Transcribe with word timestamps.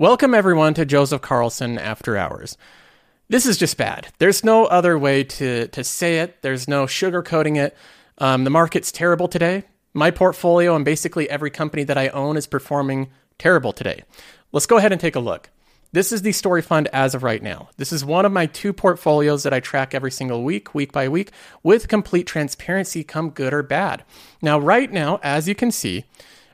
Welcome, 0.00 0.32
everyone, 0.32 0.72
to 0.74 0.86
Joseph 0.86 1.20
Carlson 1.20 1.76
After 1.76 2.16
Hours. 2.16 2.56
This 3.28 3.44
is 3.44 3.58
just 3.58 3.76
bad. 3.76 4.06
There's 4.16 4.42
no 4.42 4.64
other 4.64 4.98
way 4.98 5.24
to, 5.24 5.68
to 5.68 5.84
say 5.84 6.20
it, 6.20 6.40
there's 6.40 6.66
no 6.66 6.86
sugarcoating 6.86 7.58
it. 7.58 7.76
Um, 8.16 8.44
the 8.44 8.50
market's 8.50 8.90
terrible 8.90 9.28
today. 9.28 9.64
My 9.92 10.10
portfolio 10.10 10.74
and 10.74 10.86
basically 10.86 11.28
every 11.28 11.50
company 11.50 11.84
that 11.84 11.98
I 11.98 12.08
own 12.08 12.38
is 12.38 12.46
performing 12.46 13.10
terrible 13.36 13.74
today. 13.74 14.04
Let's 14.52 14.64
go 14.64 14.78
ahead 14.78 14.92
and 14.92 14.98
take 14.98 15.16
a 15.16 15.20
look. 15.20 15.50
This 15.92 16.12
is 16.12 16.22
the 16.22 16.32
story 16.32 16.62
fund 16.62 16.88
as 16.94 17.14
of 17.14 17.22
right 17.22 17.42
now. 17.42 17.68
This 17.76 17.92
is 17.92 18.02
one 18.02 18.24
of 18.24 18.32
my 18.32 18.46
two 18.46 18.72
portfolios 18.72 19.42
that 19.42 19.52
I 19.52 19.60
track 19.60 19.94
every 19.94 20.12
single 20.12 20.42
week, 20.44 20.74
week 20.74 20.92
by 20.92 21.10
week, 21.10 21.30
with 21.62 21.88
complete 21.88 22.26
transparency, 22.26 23.04
come 23.04 23.28
good 23.28 23.52
or 23.52 23.62
bad. 23.62 24.04
Now, 24.40 24.58
right 24.58 24.90
now, 24.90 25.20
as 25.22 25.46
you 25.46 25.54
can 25.54 25.70
see, 25.70 26.06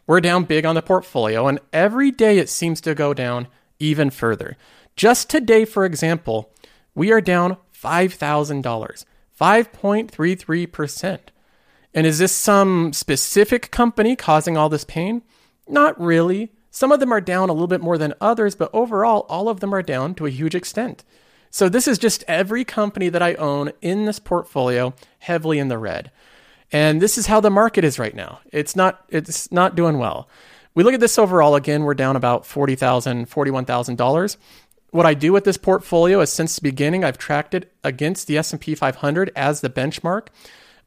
we're 0.07 0.21
down 0.21 0.45
big 0.45 0.65
on 0.65 0.75
the 0.75 0.83
portfolio, 0.83 1.49
and 1.49 1.59
every 1.73 2.11
day 2.11 2.39
it 2.39 2.49
seems 2.49 2.81
to 2.83 2.95
go 2.95 3.13
down 3.13 3.49
even 3.79 4.11
further. 4.11 4.57
Just 4.95 5.29
today, 5.29 5.65
for 5.65 5.85
example, 5.85 6.53
we 6.95 7.13
are 7.13 7.21
down 7.21 7.57
$5,000, 7.75 9.05
5.33%. 9.39 11.19
And 11.93 12.07
is 12.07 12.19
this 12.19 12.33
some 12.33 12.93
specific 12.93 13.71
company 13.71 14.17
causing 14.17 14.57
all 14.57 14.69
this 14.69 14.85
pain? 14.85 15.23
Not 15.67 16.01
really. 16.01 16.53
Some 16.71 16.93
of 16.93 17.01
them 17.01 17.13
are 17.13 17.21
down 17.21 17.49
a 17.49 17.53
little 17.53 17.67
bit 17.67 17.81
more 17.81 17.99
than 17.99 18.15
others, 18.21 18.55
but 18.55 18.71
overall, 18.73 19.25
all 19.29 19.49
of 19.49 19.61
them 19.61 19.75
are 19.75 19.83
down 19.83 20.15
to 20.17 20.27
a 20.27 20.31
huge 20.31 20.55
extent. 20.55 21.05
So, 21.51 21.71
this 21.71 21.89
is 21.89 21.99
just 21.99 22.23
every 22.29 22.65
company 22.65 23.09
that 23.09 23.23
I 23.23 23.33
own 23.35 23.73
in 23.81 24.05
this 24.05 24.19
portfolio 24.19 24.93
heavily 25.21 25.59
in 25.59 25.69
the 25.69 25.79
red. 25.79 26.11
And 26.73 27.01
this 27.01 27.17
is 27.17 27.27
how 27.27 27.41
the 27.41 27.51
market 27.51 27.85
is 27.85 27.99
right 27.99 28.15
now. 28.15 28.41
It's 28.53 28.75
not 28.75 29.05
it's 29.09 29.51
not 29.53 29.77
doing 29.77 29.99
well. 29.99 30.29
We 30.75 30.85
look 30.85 30.95
at 30.95 31.01
this 31.01 31.19
overall 31.19 31.55
again, 31.55 31.85
we're 31.85 31.95
down 31.95 32.17
about 32.17 32.45
$40,000, 32.45 33.27
$41,000. 33.27 34.37
What 34.91 35.07
I 35.07 35.15
do 35.15 35.33
with 35.33 35.45
this 35.45 35.57
portfolio 35.57 36.21
is 36.21 36.31
since 36.31 36.57
the 36.57 36.63
beginning 36.63 37.03
I've 37.03 37.19
tracked 37.19 37.55
it 37.55 37.73
against 37.83 38.27
the 38.27 38.37
S&P 38.37 38.75
500 38.75 39.33
as 39.35 39.61
the 39.61 39.71
benchmark. 39.71 40.29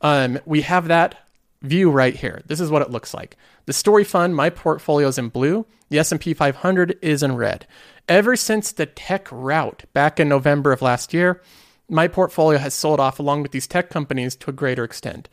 Um, 0.01 0.39
we 0.45 0.61
have 0.61 0.87
that 0.87 1.27
view 1.61 1.89
right 1.89 2.15
here. 2.15 2.41
This 2.45 2.59
is 2.59 2.69
what 2.69 2.81
it 2.81 2.91
looks 2.91 3.13
like. 3.13 3.35
The 3.65 3.73
story 3.73 4.03
fund, 4.03 4.35
my 4.35 4.49
portfolio 4.49 5.07
is 5.07 5.17
in 5.17 5.29
blue. 5.29 5.65
The 5.89 5.99
S&P 5.99 6.33
500 6.33 6.97
is 7.01 7.23
in 7.23 7.35
red. 7.35 7.65
Ever 8.07 8.35
since 8.35 8.71
the 8.71 8.85
tech 8.85 9.27
rout 9.31 9.83
back 9.93 10.19
in 10.19 10.29
November 10.29 10.71
of 10.71 10.81
last 10.81 11.13
year, 11.13 11.41
my 11.89 12.07
portfolio 12.07 12.59
has 12.59 12.73
sold 12.73 12.99
off 12.99 13.19
along 13.19 13.41
with 13.41 13.51
these 13.51 13.67
tech 13.67 13.89
companies 13.89 14.35
to 14.37 14.51
a 14.51 14.53
greater 14.53 14.83
extent. 14.83 15.27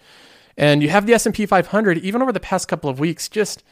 And 0.56 0.82
you 0.82 0.88
have 0.88 1.06
the 1.06 1.14
S&P 1.14 1.46
500 1.46 1.98
even 1.98 2.22
over 2.22 2.32
the 2.32 2.40
past 2.40 2.68
couple 2.68 2.88
of 2.88 2.98
weeks 2.98 3.28
just 3.28 3.62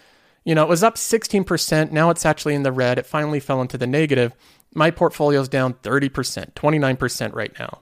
you 0.45 0.55
know, 0.55 0.63
it 0.63 0.69
was 0.69 0.83
up 0.83 0.97
16%, 0.97 1.91
now 1.91 2.11
it's 2.11 2.27
actually 2.27 2.55
in 2.55 2.63
the 2.63 2.73
red. 2.73 2.99
It 2.99 3.07
finally 3.07 3.41
fell 3.41 3.63
into 3.63 3.79
the 3.79 3.87
negative. 3.87 4.35
My 4.75 4.91
portfolio 4.91 5.41
is 5.41 5.49
down 5.49 5.75
30%, 5.75 6.53
29% 6.53 7.35
right 7.35 7.59
now. 7.59 7.81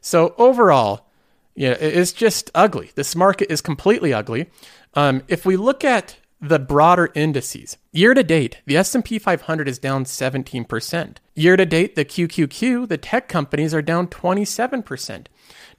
So 0.00 0.34
overall, 0.36 1.06
yeah, 1.54 1.70
it's 1.70 2.12
just 2.12 2.50
ugly. 2.54 2.90
This 2.94 3.16
market 3.16 3.50
is 3.50 3.60
completely 3.60 4.12
ugly. 4.12 4.50
Um, 4.94 5.22
if 5.28 5.46
we 5.46 5.56
look 5.56 5.84
at 5.84 6.16
the 6.40 6.58
broader 6.58 7.10
indices, 7.14 7.78
year 7.92 8.14
to 8.14 8.22
date, 8.22 8.58
the 8.66 8.76
S&P 8.76 9.18
500 9.18 9.68
is 9.68 9.78
down 9.78 10.04
17%. 10.04 11.16
Year 11.34 11.56
to 11.56 11.64
date, 11.64 11.94
the 11.94 12.04
QQQ, 12.04 12.88
the 12.88 12.98
tech 12.98 13.28
companies 13.28 13.72
are 13.72 13.82
down 13.82 14.08
27%. 14.08 15.26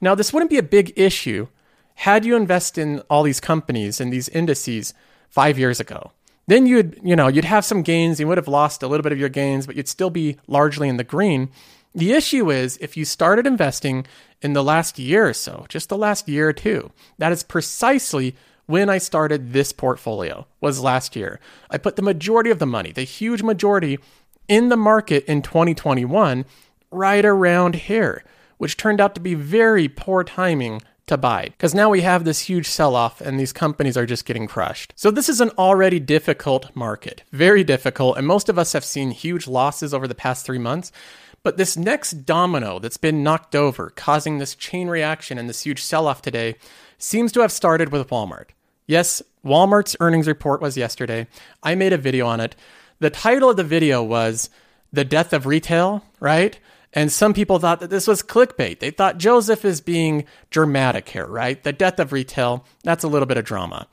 Now, 0.00 0.14
this 0.14 0.32
wouldn't 0.32 0.50
be 0.50 0.58
a 0.58 0.62
big 0.64 0.92
issue 0.96 1.48
had 1.94 2.24
you 2.24 2.36
invest 2.36 2.76
in 2.78 3.00
all 3.10 3.22
these 3.22 3.40
companies 3.40 4.00
and 4.00 4.12
these 4.12 4.28
indices 4.30 4.94
five 5.28 5.58
years 5.58 5.80
ago, 5.80 6.12
then 6.46 6.66
you'd, 6.66 7.00
you 7.02 7.16
know, 7.16 7.28
you'd 7.28 7.44
have 7.44 7.64
some 7.64 7.82
gains. 7.82 8.20
You 8.20 8.28
would 8.28 8.38
have 8.38 8.48
lost 8.48 8.82
a 8.82 8.88
little 8.88 9.02
bit 9.02 9.12
of 9.12 9.18
your 9.18 9.28
gains, 9.28 9.66
but 9.66 9.76
you'd 9.76 9.88
still 9.88 10.10
be 10.10 10.36
largely 10.46 10.88
in 10.88 10.96
the 10.96 11.04
green. 11.04 11.50
The 11.94 12.12
issue 12.12 12.50
is 12.50 12.76
if 12.78 12.96
you 12.96 13.04
started 13.04 13.46
investing 13.46 14.06
in 14.42 14.52
the 14.52 14.64
last 14.64 14.98
year 14.98 15.28
or 15.28 15.32
so, 15.32 15.64
just 15.68 15.88
the 15.88 15.96
last 15.96 16.28
year 16.28 16.48
or 16.48 16.52
two, 16.52 16.90
that 17.18 17.32
is 17.32 17.42
precisely 17.42 18.34
when 18.66 18.88
I 18.88 18.98
started 18.98 19.52
this 19.52 19.72
portfolio 19.72 20.46
was 20.60 20.80
last 20.80 21.16
year. 21.16 21.38
I 21.70 21.78
put 21.78 21.96
the 21.96 22.02
majority 22.02 22.50
of 22.50 22.58
the 22.58 22.66
money, 22.66 22.92
the 22.92 23.02
huge 23.02 23.42
majority 23.42 23.98
in 24.48 24.68
the 24.68 24.76
market 24.76 25.24
in 25.26 25.42
2021 25.42 26.44
right 26.90 27.24
around 27.24 27.74
here, 27.74 28.24
which 28.58 28.76
turned 28.76 29.00
out 29.00 29.14
to 29.14 29.20
be 29.20 29.34
very 29.34 29.88
poor 29.88 30.24
timing 30.24 30.82
to 31.06 31.16
buy 31.16 31.46
because 31.46 31.74
now 31.74 31.90
we 31.90 32.00
have 32.00 32.24
this 32.24 32.40
huge 32.40 32.66
sell 32.66 32.96
off 32.96 33.20
and 33.20 33.38
these 33.38 33.52
companies 33.52 33.96
are 33.96 34.06
just 34.06 34.24
getting 34.24 34.46
crushed. 34.46 34.92
So, 34.96 35.10
this 35.10 35.28
is 35.28 35.40
an 35.40 35.50
already 35.58 36.00
difficult 36.00 36.74
market, 36.74 37.22
very 37.32 37.64
difficult, 37.64 38.16
and 38.16 38.26
most 38.26 38.48
of 38.48 38.58
us 38.58 38.72
have 38.72 38.84
seen 38.84 39.10
huge 39.10 39.46
losses 39.46 39.92
over 39.92 40.08
the 40.08 40.14
past 40.14 40.46
three 40.46 40.58
months. 40.58 40.92
But 41.42 41.58
this 41.58 41.76
next 41.76 42.24
domino 42.24 42.78
that's 42.78 42.96
been 42.96 43.22
knocked 43.22 43.54
over, 43.54 43.90
causing 43.90 44.38
this 44.38 44.54
chain 44.54 44.88
reaction 44.88 45.36
and 45.36 45.46
this 45.46 45.64
huge 45.64 45.82
sell 45.82 46.06
off 46.06 46.22
today, 46.22 46.56
seems 46.96 47.32
to 47.32 47.40
have 47.40 47.52
started 47.52 47.92
with 47.92 48.08
Walmart. 48.08 48.46
Yes, 48.86 49.22
Walmart's 49.44 49.94
earnings 50.00 50.26
report 50.26 50.62
was 50.62 50.76
yesterday. 50.76 51.26
I 51.62 51.74
made 51.74 51.92
a 51.92 51.98
video 51.98 52.26
on 52.26 52.40
it. 52.40 52.56
The 52.98 53.10
title 53.10 53.50
of 53.50 53.58
the 53.58 53.64
video 53.64 54.02
was 54.02 54.48
The 54.90 55.04
Death 55.04 55.34
of 55.34 55.44
Retail, 55.44 56.02
right? 56.18 56.58
And 56.94 57.10
some 57.10 57.34
people 57.34 57.58
thought 57.58 57.80
that 57.80 57.90
this 57.90 58.06
was 58.06 58.22
clickbait. 58.22 58.78
They 58.78 58.92
thought 58.92 59.18
Joseph 59.18 59.64
is 59.64 59.80
being 59.80 60.24
dramatic 60.50 61.08
here, 61.08 61.26
right? 61.26 61.60
The 61.62 61.72
death 61.72 61.98
of 61.98 62.12
retail, 62.12 62.64
that's 62.84 63.02
a 63.02 63.08
little 63.08 63.26
bit 63.26 63.36
of 63.36 63.44
drama. 63.44 63.88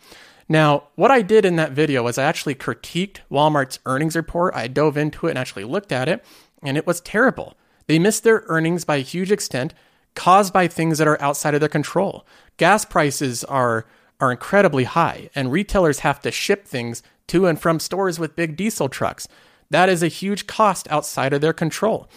Now, 0.47 0.83
what 0.95 1.09
I 1.09 1.23
did 1.23 1.43
in 1.43 1.55
that 1.55 1.71
video 1.71 2.03
was 2.03 2.19
I 2.19 2.25
actually 2.25 2.55
critiqued 2.55 3.17
Walmart's 3.31 3.79
earnings 3.87 4.15
report. 4.15 4.53
I 4.55 4.67
dove 4.67 4.97
into 4.97 5.25
it 5.25 5.31
and 5.31 5.39
actually 5.39 5.63
looked 5.63 5.91
at 5.91 6.07
it, 6.07 6.23
and 6.61 6.77
it 6.77 6.85
was 6.85 7.01
terrible. 7.01 7.55
They 7.87 7.97
missed 7.97 8.23
their 8.23 8.43
earnings 8.45 8.85
by 8.85 8.97
a 8.97 8.99
huge 8.99 9.31
extent, 9.31 9.73
caused 10.13 10.53
by 10.53 10.67
things 10.67 10.99
that 10.99 11.07
are 11.07 11.21
outside 11.21 11.55
of 11.55 11.59
their 11.59 11.69
control. 11.69 12.25
Gas 12.57 12.85
prices 12.85 13.43
are 13.45 13.85
are 14.19 14.31
incredibly 14.31 14.83
high, 14.83 15.31
and 15.33 15.51
retailers 15.51 15.99
have 15.99 16.19
to 16.21 16.29
ship 16.29 16.67
things 16.67 17.01
to 17.25 17.47
and 17.47 17.59
from 17.59 17.79
stores 17.79 18.19
with 18.19 18.35
big 18.35 18.55
diesel 18.55 18.87
trucks. 18.87 19.27
That 19.71 19.89
is 19.89 20.03
a 20.03 20.07
huge 20.07 20.45
cost 20.45 20.87
outside 20.91 21.33
of 21.33 21.41
their 21.41 21.53
control 21.53 22.07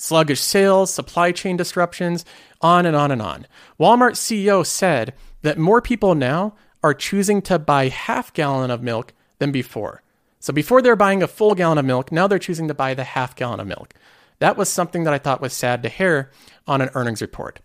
sluggish 0.00 0.40
sales, 0.40 0.92
supply 0.92 1.30
chain 1.30 1.58
disruptions, 1.58 2.24
on 2.62 2.86
and 2.86 2.96
on 2.96 3.10
and 3.10 3.20
on. 3.20 3.46
Walmart 3.78 4.12
CEO 4.12 4.64
said 4.64 5.12
that 5.42 5.58
more 5.58 5.82
people 5.82 6.14
now 6.14 6.54
are 6.82 6.94
choosing 6.94 7.42
to 7.42 7.58
buy 7.58 7.88
half 7.88 8.32
gallon 8.32 8.70
of 8.70 8.82
milk 8.82 9.12
than 9.38 9.52
before. 9.52 10.02
So 10.38 10.54
before 10.54 10.80
they're 10.80 10.96
buying 10.96 11.22
a 11.22 11.28
full 11.28 11.54
gallon 11.54 11.76
of 11.76 11.84
milk, 11.84 12.10
now 12.10 12.26
they're 12.26 12.38
choosing 12.38 12.66
to 12.68 12.74
buy 12.74 12.94
the 12.94 13.04
half 13.04 13.36
gallon 13.36 13.60
of 13.60 13.66
milk. 13.66 13.92
That 14.38 14.56
was 14.56 14.70
something 14.70 15.04
that 15.04 15.12
I 15.12 15.18
thought 15.18 15.42
was 15.42 15.52
sad 15.52 15.82
to 15.82 15.90
hear 15.90 16.30
on 16.66 16.80
an 16.80 16.88
earnings 16.94 17.20
report. 17.20 17.60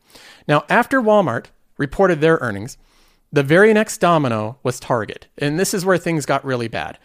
Now, 0.46 0.66
after 0.68 1.02
Walmart 1.02 1.46
reported 1.78 2.20
their 2.20 2.38
earnings, 2.42 2.78
the 3.32 3.44
very 3.44 3.74
next 3.74 4.00
domino 4.00 4.60
was 4.62 4.78
Target. 4.82 5.28
And 5.38 5.58
this 5.58 5.74
is 5.74 5.86
where 5.86 5.98
things 5.98 6.26
got 6.26 6.44
really 6.44 6.68
bad. 6.68 6.98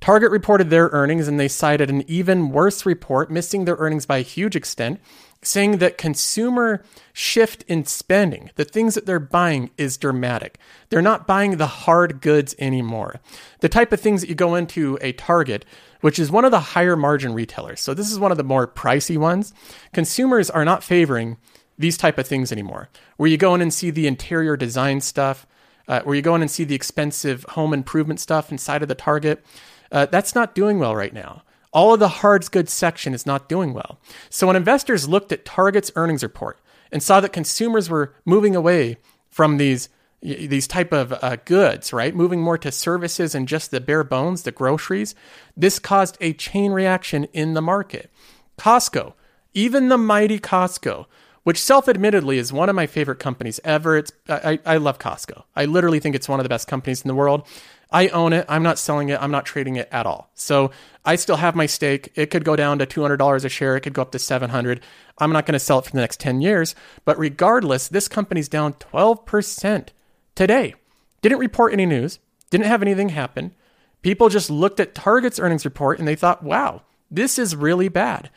Target 0.00 0.30
reported 0.30 0.70
their 0.70 0.88
earnings 0.92 1.26
and 1.26 1.40
they 1.40 1.48
cited 1.48 1.90
an 1.90 2.04
even 2.08 2.50
worse 2.50 2.84
report, 2.84 3.30
missing 3.30 3.64
their 3.64 3.76
earnings 3.76 4.06
by 4.06 4.18
a 4.18 4.22
huge 4.22 4.54
extent, 4.54 5.00
saying 5.42 5.78
that 5.78 5.98
consumer 5.98 6.84
shift 7.12 7.64
in 7.68 7.84
spending, 7.84 8.50
the 8.56 8.64
things 8.64 8.94
that 8.94 9.06
they're 9.06 9.18
buying, 9.20 9.70
is 9.78 9.96
dramatic. 9.96 10.58
They're 10.90 11.02
not 11.02 11.26
buying 11.26 11.56
the 11.56 11.66
hard 11.66 12.20
goods 12.20 12.54
anymore. 12.58 13.20
The 13.60 13.68
type 13.68 13.92
of 13.92 14.00
things 14.00 14.20
that 14.20 14.28
you 14.28 14.34
go 14.34 14.54
into 14.54 14.98
a 15.00 15.12
Target, 15.12 15.64
which 16.00 16.18
is 16.18 16.30
one 16.30 16.44
of 16.44 16.50
the 16.50 16.60
higher 16.60 16.96
margin 16.96 17.32
retailers. 17.32 17.80
So 17.80 17.94
this 17.94 18.10
is 18.10 18.18
one 18.18 18.30
of 18.30 18.36
the 18.36 18.44
more 18.44 18.66
pricey 18.66 19.16
ones. 19.16 19.52
Consumers 19.92 20.50
are 20.50 20.64
not 20.64 20.84
favoring 20.84 21.38
these 21.78 21.96
type 21.96 22.18
of 22.18 22.26
things 22.26 22.52
anymore. 22.52 22.88
Where 23.16 23.30
you 23.30 23.36
go 23.36 23.54
in 23.54 23.62
and 23.62 23.72
see 23.72 23.90
the 23.90 24.06
interior 24.06 24.56
design 24.56 25.00
stuff, 25.00 25.46
uh, 25.88 26.00
where 26.02 26.16
you 26.16 26.22
go 26.22 26.34
in 26.34 26.42
and 26.42 26.50
see 26.50 26.64
the 26.64 26.74
expensive 26.74 27.44
home 27.50 27.72
improvement 27.72 28.20
stuff 28.20 28.50
inside 28.50 28.82
of 28.82 28.88
the 28.88 28.94
Target 28.94 29.44
uh, 29.92 30.06
that's 30.06 30.34
not 30.34 30.54
doing 30.54 30.78
well 30.78 30.94
right 30.94 31.12
now. 31.12 31.42
All 31.72 31.92
of 31.92 32.00
the 32.00 32.08
hard 32.08 32.50
goods 32.50 32.72
section 32.72 33.12
is 33.12 33.26
not 33.26 33.48
doing 33.48 33.74
well. 33.74 33.98
So 34.30 34.46
when 34.46 34.56
investors 34.56 35.08
looked 35.08 35.32
at 35.32 35.44
Target's 35.44 35.92
earnings 35.94 36.22
report 36.22 36.58
and 36.90 37.02
saw 37.02 37.20
that 37.20 37.32
consumers 37.32 37.90
were 37.90 38.14
moving 38.24 38.56
away 38.56 38.96
from 39.30 39.58
these 39.58 39.88
these 40.22 40.66
type 40.66 40.92
of 40.92 41.12
uh, 41.12 41.36
goods, 41.44 41.92
right, 41.92 42.14
moving 42.14 42.40
more 42.40 42.58
to 42.58 42.72
services 42.72 43.34
and 43.34 43.46
just 43.46 43.70
the 43.70 43.80
bare 43.80 44.02
bones, 44.02 44.42
the 44.42 44.50
groceries, 44.50 45.14
this 45.56 45.78
caused 45.78 46.16
a 46.20 46.32
chain 46.32 46.72
reaction 46.72 47.24
in 47.32 47.54
the 47.54 47.60
market. 47.60 48.10
Costco, 48.58 49.12
even 49.52 49.88
the 49.88 49.98
mighty 49.98 50.40
Costco, 50.40 51.06
which 51.44 51.62
self-admittedly 51.62 52.38
is 52.38 52.52
one 52.52 52.68
of 52.68 52.74
my 52.74 52.86
favorite 52.86 53.18
companies 53.18 53.60
ever. 53.62 53.98
It's 53.98 54.10
I, 54.28 54.58
I 54.64 54.78
love 54.78 54.98
Costco. 54.98 55.44
I 55.54 55.66
literally 55.66 56.00
think 56.00 56.16
it's 56.16 56.28
one 56.28 56.40
of 56.40 56.44
the 56.44 56.48
best 56.48 56.66
companies 56.66 57.02
in 57.02 57.08
the 57.08 57.14
world. 57.14 57.46
I 57.90 58.08
own 58.08 58.32
it. 58.32 58.44
I'm 58.48 58.62
not 58.62 58.78
selling 58.78 59.08
it. 59.10 59.20
I'm 59.20 59.30
not 59.30 59.46
trading 59.46 59.76
it 59.76 59.88
at 59.92 60.06
all. 60.06 60.30
So 60.34 60.72
I 61.04 61.16
still 61.16 61.36
have 61.36 61.54
my 61.54 61.66
stake. 61.66 62.10
It 62.14 62.30
could 62.30 62.44
go 62.44 62.56
down 62.56 62.78
to 62.80 62.86
$200 62.86 63.44
a 63.44 63.48
share. 63.48 63.76
It 63.76 63.82
could 63.82 63.92
go 63.94 64.02
up 64.02 64.10
to 64.12 64.18
700. 64.18 64.80
I'm 65.18 65.32
not 65.32 65.46
going 65.46 65.52
to 65.52 65.58
sell 65.60 65.78
it 65.78 65.84
for 65.84 65.92
the 65.92 66.00
next 66.00 66.18
10 66.20 66.40
years. 66.40 66.74
But 67.04 67.18
regardless, 67.18 67.88
this 67.88 68.08
company's 68.08 68.48
down 68.48 68.74
12% 68.74 69.88
today. 70.34 70.74
Didn't 71.22 71.38
report 71.38 71.72
any 71.72 71.86
news. 71.86 72.18
Didn't 72.50 72.66
have 72.66 72.82
anything 72.82 73.10
happen. 73.10 73.54
People 74.02 74.28
just 74.28 74.50
looked 74.50 74.80
at 74.80 74.94
Target's 74.94 75.38
earnings 75.38 75.64
report 75.64 75.98
and 75.98 76.06
they 76.06 76.16
thought, 76.16 76.42
wow, 76.42 76.82
This 77.10 77.38
is 77.38 77.54
really 77.54 77.88
bad. 77.88 78.30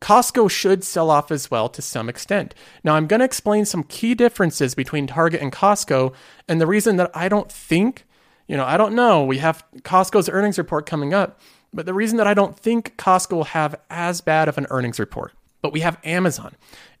Costco 0.00 0.50
should 0.50 0.84
sell 0.84 1.10
off 1.10 1.30
as 1.30 1.50
well 1.50 1.68
to 1.70 1.80
some 1.80 2.08
extent. 2.08 2.54
Now, 2.84 2.94
I'm 2.94 3.06
going 3.06 3.20
to 3.20 3.24
explain 3.24 3.64
some 3.64 3.84
key 3.84 4.14
differences 4.14 4.74
between 4.74 5.06
Target 5.06 5.40
and 5.40 5.52
Costco, 5.52 6.12
and 6.48 6.60
the 6.60 6.66
reason 6.66 6.96
that 6.96 7.10
I 7.14 7.28
don't 7.28 7.50
think, 7.50 8.04
you 8.46 8.56
know, 8.56 8.64
I 8.64 8.76
don't 8.76 8.94
know, 8.94 9.24
we 9.24 9.38
have 9.38 9.64
Costco's 9.78 10.28
earnings 10.28 10.58
report 10.58 10.86
coming 10.86 11.14
up, 11.14 11.40
but 11.72 11.86
the 11.86 11.94
reason 11.94 12.16
that 12.18 12.26
I 12.26 12.34
don't 12.34 12.58
think 12.58 12.96
Costco 12.96 13.32
will 13.32 13.44
have 13.44 13.74
as 13.90 14.20
bad 14.20 14.48
of 14.48 14.58
an 14.58 14.66
earnings 14.70 14.98
report. 14.98 15.32
But 15.62 15.72
we 15.72 15.80
have 15.80 15.98
Amazon. 16.04 16.54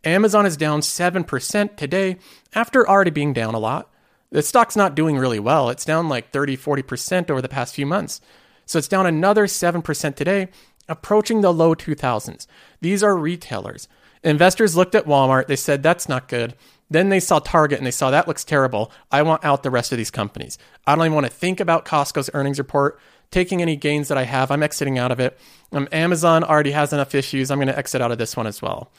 Amazon 0.04 0.44
is 0.44 0.56
down 0.56 0.80
7% 0.80 1.76
today 1.76 2.18
after 2.54 2.88
already 2.88 3.10
being 3.10 3.32
down 3.32 3.54
a 3.54 3.58
lot. 3.58 3.90
The 4.30 4.42
stock's 4.42 4.76
not 4.76 4.94
doing 4.94 5.16
really 5.16 5.38
well. 5.38 5.70
It's 5.70 5.84
down 5.84 6.08
like 6.08 6.30
30, 6.30 6.56
40% 6.56 7.30
over 7.30 7.40
the 7.40 7.48
past 7.48 7.74
few 7.74 7.86
months. 7.86 8.20
So 8.64 8.78
it's 8.78 8.88
down 8.88 9.06
another 9.06 9.46
7% 9.46 10.16
today 10.16 10.48
approaching 10.88 11.40
the 11.40 11.52
low 11.52 11.74
2000s. 11.74 12.46
These 12.80 13.02
are 13.02 13.16
retailers. 13.16 13.88
Investors 14.22 14.74
looked 14.74 14.94
at 14.94 15.06
Walmart, 15.06 15.46
they 15.46 15.56
said, 15.56 15.82
that's 15.82 16.08
not 16.08 16.28
good. 16.28 16.54
Then 16.88 17.08
they 17.08 17.20
saw 17.20 17.38
Target 17.38 17.78
and 17.78 17.86
they 17.86 17.90
saw 17.90 18.10
that 18.10 18.28
looks 18.28 18.44
terrible. 18.44 18.92
I 19.10 19.22
want 19.22 19.44
out 19.44 19.62
the 19.62 19.70
rest 19.70 19.92
of 19.92 19.98
these 19.98 20.10
companies. 20.10 20.58
I 20.86 20.94
don't 20.94 21.04
even 21.04 21.14
want 21.14 21.26
to 21.26 21.32
think 21.32 21.60
about 21.60 21.84
Costco's 21.84 22.30
earnings 22.32 22.58
report, 22.58 22.98
taking 23.30 23.60
any 23.60 23.76
gains 23.76 24.08
that 24.08 24.18
I 24.18 24.24
have. 24.24 24.50
I'm 24.50 24.62
exiting 24.62 24.98
out 24.98 25.10
of 25.10 25.18
it. 25.18 25.38
Um, 25.72 25.88
Amazon 25.90 26.44
already 26.44 26.70
has 26.70 26.92
enough 26.92 27.14
issues. 27.14 27.50
I'm 27.50 27.58
going 27.58 27.68
to 27.68 27.78
exit 27.78 28.00
out 28.00 28.12
of 28.12 28.18
this 28.18 28.36
one 28.36 28.46
as 28.46 28.62
well. 28.62 28.92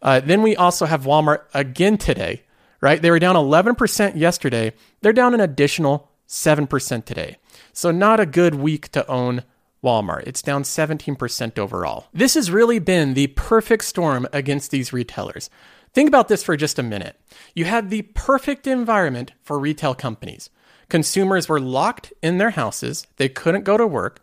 Uh, 0.00 0.20
then 0.20 0.42
we 0.42 0.56
also 0.56 0.86
have 0.86 1.04
Walmart 1.04 1.42
again 1.52 1.98
today, 1.98 2.42
right? 2.80 3.00
They 3.00 3.10
were 3.10 3.18
down 3.18 3.36
11% 3.36 4.16
yesterday. 4.16 4.72
They're 5.00 5.12
down 5.12 5.34
an 5.34 5.40
additional 5.40 6.10
7% 6.28 7.04
today. 7.04 7.36
So, 7.72 7.90
not 7.90 8.20
a 8.20 8.26
good 8.26 8.54
week 8.54 8.90
to 8.92 9.06
own 9.08 9.42
Walmart. 9.82 10.24
It's 10.26 10.42
down 10.42 10.62
17% 10.62 11.58
overall. 11.58 12.06
This 12.12 12.34
has 12.34 12.50
really 12.50 12.78
been 12.78 13.14
the 13.14 13.28
perfect 13.28 13.84
storm 13.84 14.26
against 14.32 14.70
these 14.70 14.92
retailers. 14.92 15.50
Think 15.94 16.08
about 16.08 16.26
this 16.26 16.42
for 16.42 16.56
just 16.56 16.80
a 16.80 16.82
minute. 16.82 17.16
You 17.54 17.66
had 17.66 17.88
the 17.88 18.02
perfect 18.02 18.66
environment 18.66 19.32
for 19.42 19.60
retail 19.60 19.94
companies. 19.94 20.50
Consumers 20.88 21.48
were 21.48 21.60
locked 21.60 22.12
in 22.20 22.38
their 22.38 22.50
houses, 22.50 23.06
they 23.16 23.28
couldn't 23.28 23.64
go 23.64 23.76
to 23.76 23.86
work. 23.86 24.20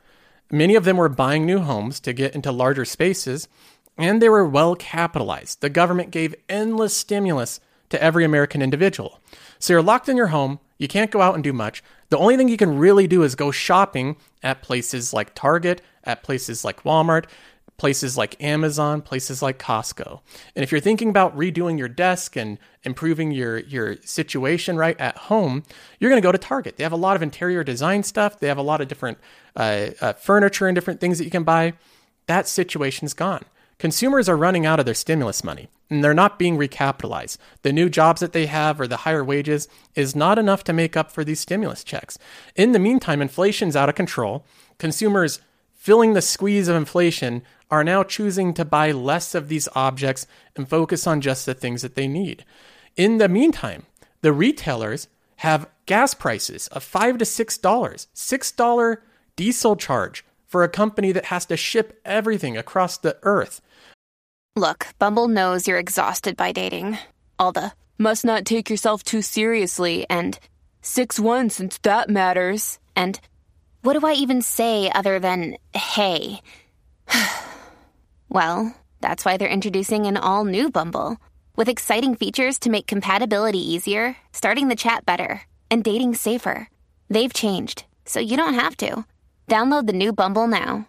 Many 0.52 0.76
of 0.76 0.84
them 0.84 0.98
were 0.98 1.08
buying 1.08 1.46
new 1.46 1.60
homes 1.60 2.02
to 2.02 2.12
get 2.12 2.36
into 2.36 2.52
larger 2.52 2.84
spaces, 2.84 3.48
and 3.98 4.22
they 4.22 4.28
were 4.28 4.46
well 4.46 4.76
capitalized. 4.76 5.62
The 5.62 5.70
government 5.70 6.12
gave 6.12 6.36
endless 6.50 6.96
stimulus 6.96 7.62
to 7.90 8.02
every 8.04 8.26
American 8.26 8.62
individual. 8.62 9.22
So 9.58 9.74
you're 9.74 9.82
locked 9.82 10.10
in 10.10 10.18
your 10.18 10.28
home, 10.28 10.60
you 10.78 10.90
can't 10.90 11.12
go 11.12 11.22
out 11.22 11.36
and 11.36 11.44
do 11.44 11.54
much. 11.54 11.84
The 12.10 12.18
only 12.18 12.36
thing 12.36 12.50
you 12.50 12.58
can 12.58 12.78
really 12.78 13.08
do 13.08 13.24
is 13.24 13.36
go 13.36 13.52
shopping 13.52 14.18
at 14.44 14.62
places 14.62 15.14
like 15.14 15.36
Target, 15.36 15.82
at 16.04 16.24
places 16.24 16.66
like 16.66 16.84
Walmart, 16.84 17.26
places 17.82 18.16
like 18.16 18.40
Amazon, 18.44 19.02
places 19.02 19.42
like 19.42 19.58
Costco. 19.58 20.20
And 20.56 20.62
if 20.62 20.72
you're 20.72 20.80
thinking 20.80 21.10
about 21.10 21.36
redoing 21.36 21.80
your 21.80 21.88
desk 21.88 22.38
and 22.38 22.60
improving 22.84 23.32
your 23.32 23.58
your 23.58 23.98
situation 24.04 24.78
right 24.78 24.96
at 25.02 25.18
home, 25.18 25.64
you're 26.00 26.12
going 26.12 26.22
to 26.22 26.26
go 26.26 26.32
to 26.32 26.38
Target. 26.38 26.78
They 26.78 26.84
have 26.84 26.92
a 26.92 26.96
lot 27.08 27.16
of 27.16 27.24
interior 27.24 27.64
design 27.64 28.04
stuff. 28.04 28.40
They 28.40 28.50
have 28.50 28.60
a 28.60 28.62
lot 28.62 28.82
of 28.82 28.88
different 28.88 29.18
uh, 29.56 29.88
uh, 30.00 30.14
furniture 30.14 30.68
and 30.68 30.76
different 30.76 31.02
things 31.02 31.18
that 31.18 31.26
you 31.26 31.32
can 31.32 31.44
buy. 31.44 31.74
That 32.28 32.48
situation's 32.48 33.16
gone. 33.16 33.46
Consumers 33.80 34.30
are 34.30 34.38
running 34.38 34.64
out 34.64 34.80
of 34.80 34.86
their 34.86 34.94
stimulus 34.94 35.44
money 35.44 35.68
and 35.90 36.04
they're 36.04 36.14
not 36.14 36.38
being 36.38 36.58
recapitalized. 36.60 37.40
The 37.64 37.74
new 37.74 37.90
jobs 37.90 38.22
that 38.22 38.32
they 38.32 38.46
have 38.46 38.80
or 38.80 38.86
the 38.86 38.98
higher 38.98 39.24
wages 39.24 39.68
is 39.96 40.16
not 40.16 40.38
enough 40.38 40.64
to 40.66 40.72
make 40.72 40.96
up 40.96 41.12
for 41.12 41.24
these 41.24 41.40
stimulus 41.40 41.84
checks. 41.84 42.20
In 42.56 42.74
the 42.74 42.80
meantime, 42.80 43.24
inflation's 43.24 43.76
out 43.76 43.90
of 43.90 43.96
control. 43.96 44.46
Consumers 44.78 45.42
feeling 45.82 46.14
the 46.14 46.22
squeeze 46.22 46.68
of 46.68 46.76
inflation 46.76 47.42
are 47.72 47.84
now 47.86 48.04
choosing 48.04 48.54
to 48.54 48.66
buy 48.66 48.92
less 48.92 49.34
of 49.34 49.48
these 49.48 49.70
objects 49.74 50.28
and 50.56 50.70
focus 50.70 51.08
on 51.08 51.22
just 51.22 51.46
the 51.46 51.54
things 51.54 51.82
that 51.82 51.96
they 51.96 52.08
need. 52.08 52.44
In 52.98 53.18
the 53.18 53.30
meantime, 53.30 53.84
the 54.22 54.34
retailers 54.34 55.08
have 55.38 55.70
gas 55.86 56.14
prices 56.14 56.68
of 56.68 56.84
5 56.84 57.18
to 57.20 57.26
$6, 57.26 58.08
$6 58.14 58.98
diesel 59.38 59.76
charge 59.78 60.26
for 60.46 60.64
a 60.64 60.70
company 60.70 61.14
that 61.14 61.26
has 61.26 61.46
to 61.46 61.56
ship 61.56 62.00
everything 62.04 62.58
across 62.58 62.98
the 62.98 63.18
earth. 63.24 63.62
Look, 64.58 64.88
Bumble 65.00 65.30
knows 65.30 65.68
you're 65.68 65.80
exhausted 65.80 66.36
by 66.36 66.52
dating. 66.52 66.98
All 67.40 67.54
the 67.54 67.72
must 67.98 68.26
not 68.26 68.46
take 68.46 68.70
yourself 68.70 69.04
too 69.04 69.22
seriously 69.22 70.06
and 70.10 70.38
6 70.82 71.20
1 71.20 71.50
since 71.50 71.78
that 71.80 72.10
matters. 72.10 72.80
And 72.96 73.20
what 73.82 73.98
do 73.98 74.06
I 74.06 74.14
even 74.14 74.42
say 74.42 74.92
other 74.94 75.20
than 75.20 75.56
hey? 75.74 76.42
well, 78.32 78.74
that's 79.02 79.26
why 79.26 79.36
they're 79.36 79.50
introducing 79.50 80.06
an 80.06 80.16
all 80.16 80.46
new 80.46 80.72
Bumble 80.72 81.18
with 81.58 81.68
exciting 81.68 82.16
features 82.16 82.60
to 82.60 82.70
make 82.70 82.88
compatibility 82.88 83.60
easier, 83.60 84.16
starting 84.32 84.70
the 84.70 84.76
chat 84.76 85.06
better, 85.06 85.42
and 85.70 85.84
dating 85.84 86.16
safer. 86.16 86.70
They've 87.10 87.34
changed, 87.34 87.84
so 88.06 88.22
you 88.22 88.38
don't 88.38 88.54
have 88.54 88.78
to. 88.78 89.06
Download 89.50 89.86
the 89.86 89.94
new 89.94 90.14
Bumble 90.14 90.48
now. 90.48 90.88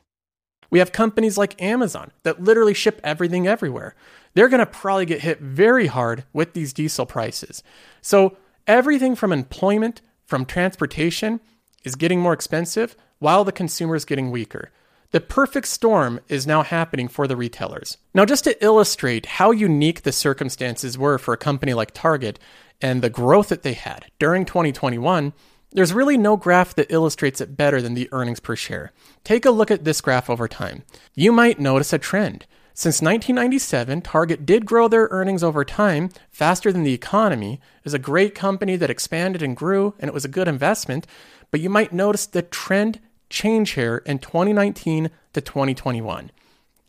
We 0.70 0.78
have 0.78 0.92
companies 0.92 1.36
like 1.36 1.60
Amazon 1.60 2.12
that 2.22 2.40
literally 2.40 2.74
ship 2.74 3.00
everything 3.02 3.48
everywhere. 3.48 3.96
They're 4.34 4.48
going 4.48 4.60
to 4.60 4.66
probably 4.66 5.04
get 5.04 5.22
hit 5.22 5.40
very 5.40 5.88
hard 5.88 6.22
with 6.32 6.52
these 6.52 6.72
diesel 6.72 7.06
prices. 7.06 7.64
So, 8.02 8.36
everything 8.68 9.16
from 9.16 9.32
employment, 9.32 10.00
from 10.24 10.46
transportation, 10.46 11.40
is 11.82 11.96
getting 11.96 12.20
more 12.20 12.32
expensive 12.32 12.94
while 13.18 13.42
the 13.42 13.50
consumer 13.50 13.96
is 13.96 14.04
getting 14.04 14.30
weaker. 14.30 14.70
The 15.12 15.20
perfect 15.20 15.68
storm 15.68 16.20
is 16.28 16.46
now 16.46 16.62
happening 16.62 17.06
for 17.06 17.26
the 17.26 17.36
retailers. 17.36 17.98
Now, 18.14 18.24
just 18.24 18.44
to 18.44 18.64
illustrate 18.64 19.26
how 19.26 19.50
unique 19.50 20.02
the 20.02 20.12
circumstances 20.12 20.96
were 20.96 21.18
for 21.18 21.34
a 21.34 21.38
company 21.38 21.74
like 21.74 21.92
Target 21.92 22.38
and 22.80 23.02
the 23.02 23.10
growth 23.10 23.48
that 23.48 23.62
they 23.62 23.74
had 23.74 24.06
during 24.18 24.46
2021, 24.46 25.34
there's 25.70 25.92
really 25.92 26.16
no 26.16 26.38
graph 26.38 26.74
that 26.76 26.90
illustrates 26.90 27.42
it 27.42 27.58
better 27.58 27.82
than 27.82 27.92
the 27.92 28.08
earnings 28.10 28.40
per 28.40 28.56
share. 28.56 28.92
Take 29.22 29.44
a 29.44 29.50
look 29.50 29.70
at 29.70 29.84
this 29.84 30.00
graph 30.00 30.30
over 30.30 30.48
time. 30.48 30.82
You 31.14 31.30
might 31.30 31.60
notice 31.60 31.92
a 31.92 31.98
trend. 31.98 32.46
Since 32.72 33.02
1997, 33.02 34.00
Target 34.00 34.46
did 34.46 34.64
grow 34.64 34.88
their 34.88 35.08
earnings 35.10 35.42
over 35.42 35.62
time 35.62 36.08
faster 36.30 36.72
than 36.72 36.84
the 36.84 36.94
economy. 36.94 37.54
It 37.54 37.84
was 37.84 37.92
a 37.92 37.98
great 37.98 38.34
company 38.34 38.76
that 38.76 38.88
expanded 38.88 39.42
and 39.42 39.54
grew, 39.54 39.94
and 39.98 40.08
it 40.08 40.14
was 40.14 40.24
a 40.24 40.28
good 40.28 40.48
investment. 40.48 41.06
But 41.50 41.60
you 41.60 41.68
might 41.68 41.92
notice 41.92 42.24
the 42.24 42.40
trend 42.40 42.98
change 43.32 43.70
here 43.70 44.02
in 44.06 44.18
2019 44.18 45.10
to 45.32 45.40
2021. 45.40 46.30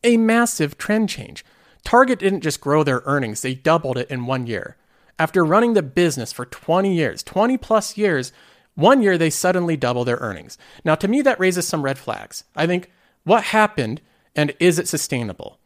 A 0.04 0.18
massive 0.18 0.78
trend 0.78 1.10
change. 1.10 1.44
Target 1.84 2.20
didn't 2.20 2.42
just 2.42 2.62
grow 2.62 2.84
their 2.84 3.02
earnings, 3.06 3.42
they 3.42 3.56
doubled 3.56 3.98
it 3.98 4.10
in 4.12 4.26
one 4.26 4.46
year. 4.46 4.78
After 5.18 5.44
running 5.44 5.74
the 5.74 5.84
business 5.84 6.32
for 6.32 6.46
20 6.46 6.94
years, 6.94 7.24
20 7.24 7.58
plus 7.58 7.98
years, 7.98 8.32
one 8.76 9.02
year, 9.02 9.18
they 9.18 9.30
suddenly 9.30 9.78
double 9.78 10.04
their 10.04 10.18
earnings. 10.18 10.58
Now, 10.84 10.96
to 10.96 11.08
me, 11.08 11.22
that 11.22 11.40
raises 11.40 11.68
some 11.68 11.84
red 11.84 11.98
flags. 11.98 12.44
I 12.56 12.66
think, 12.66 12.92
what 13.24 13.46
happened 13.46 14.02
and 14.36 14.54
is 14.60 14.80
it 14.80 14.88
sustainable? 14.88 15.60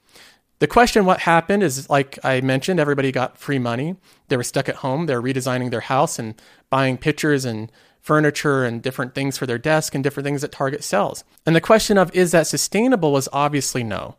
The 0.60 0.67
question, 0.67 1.05
what 1.05 1.22
happened, 1.22 1.63
is 1.63 1.89
like 1.89 2.17
I 2.24 2.41
mentioned, 2.41 2.79
everybody 2.79 3.12
got 3.12 3.38
free 3.38 3.60
money. 3.60 3.96
They 4.27 4.38
were 4.38 4.43
stuck 4.43 4.67
at 4.67 4.77
home. 4.77 5.05
They're 5.05 5.22
redesigning 5.22 5.69
their 5.72 5.81
house 5.81 6.17
and 6.17 6.36
buying 6.69 6.98
pictures 6.98 7.46
and 7.46 7.72
furniture 8.07 8.63
and 8.63 8.81
different 8.81 9.13
things 9.13 9.37
for 9.37 9.45
their 9.45 9.57
desk 9.57 9.93
and 9.93 10.03
different 10.03 10.25
things 10.25 10.41
that 10.41 10.51
Target 10.51 10.83
sells. 10.83 11.23
And 11.45 11.55
the 11.55 11.61
question 11.61 11.97
of 11.97 12.13
is 12.15 12.31
that 12.31 12.47
sustainable 12.47 13.11
was 13.11 13.27
obviously 13.33 13.83
no. 13.83 14.15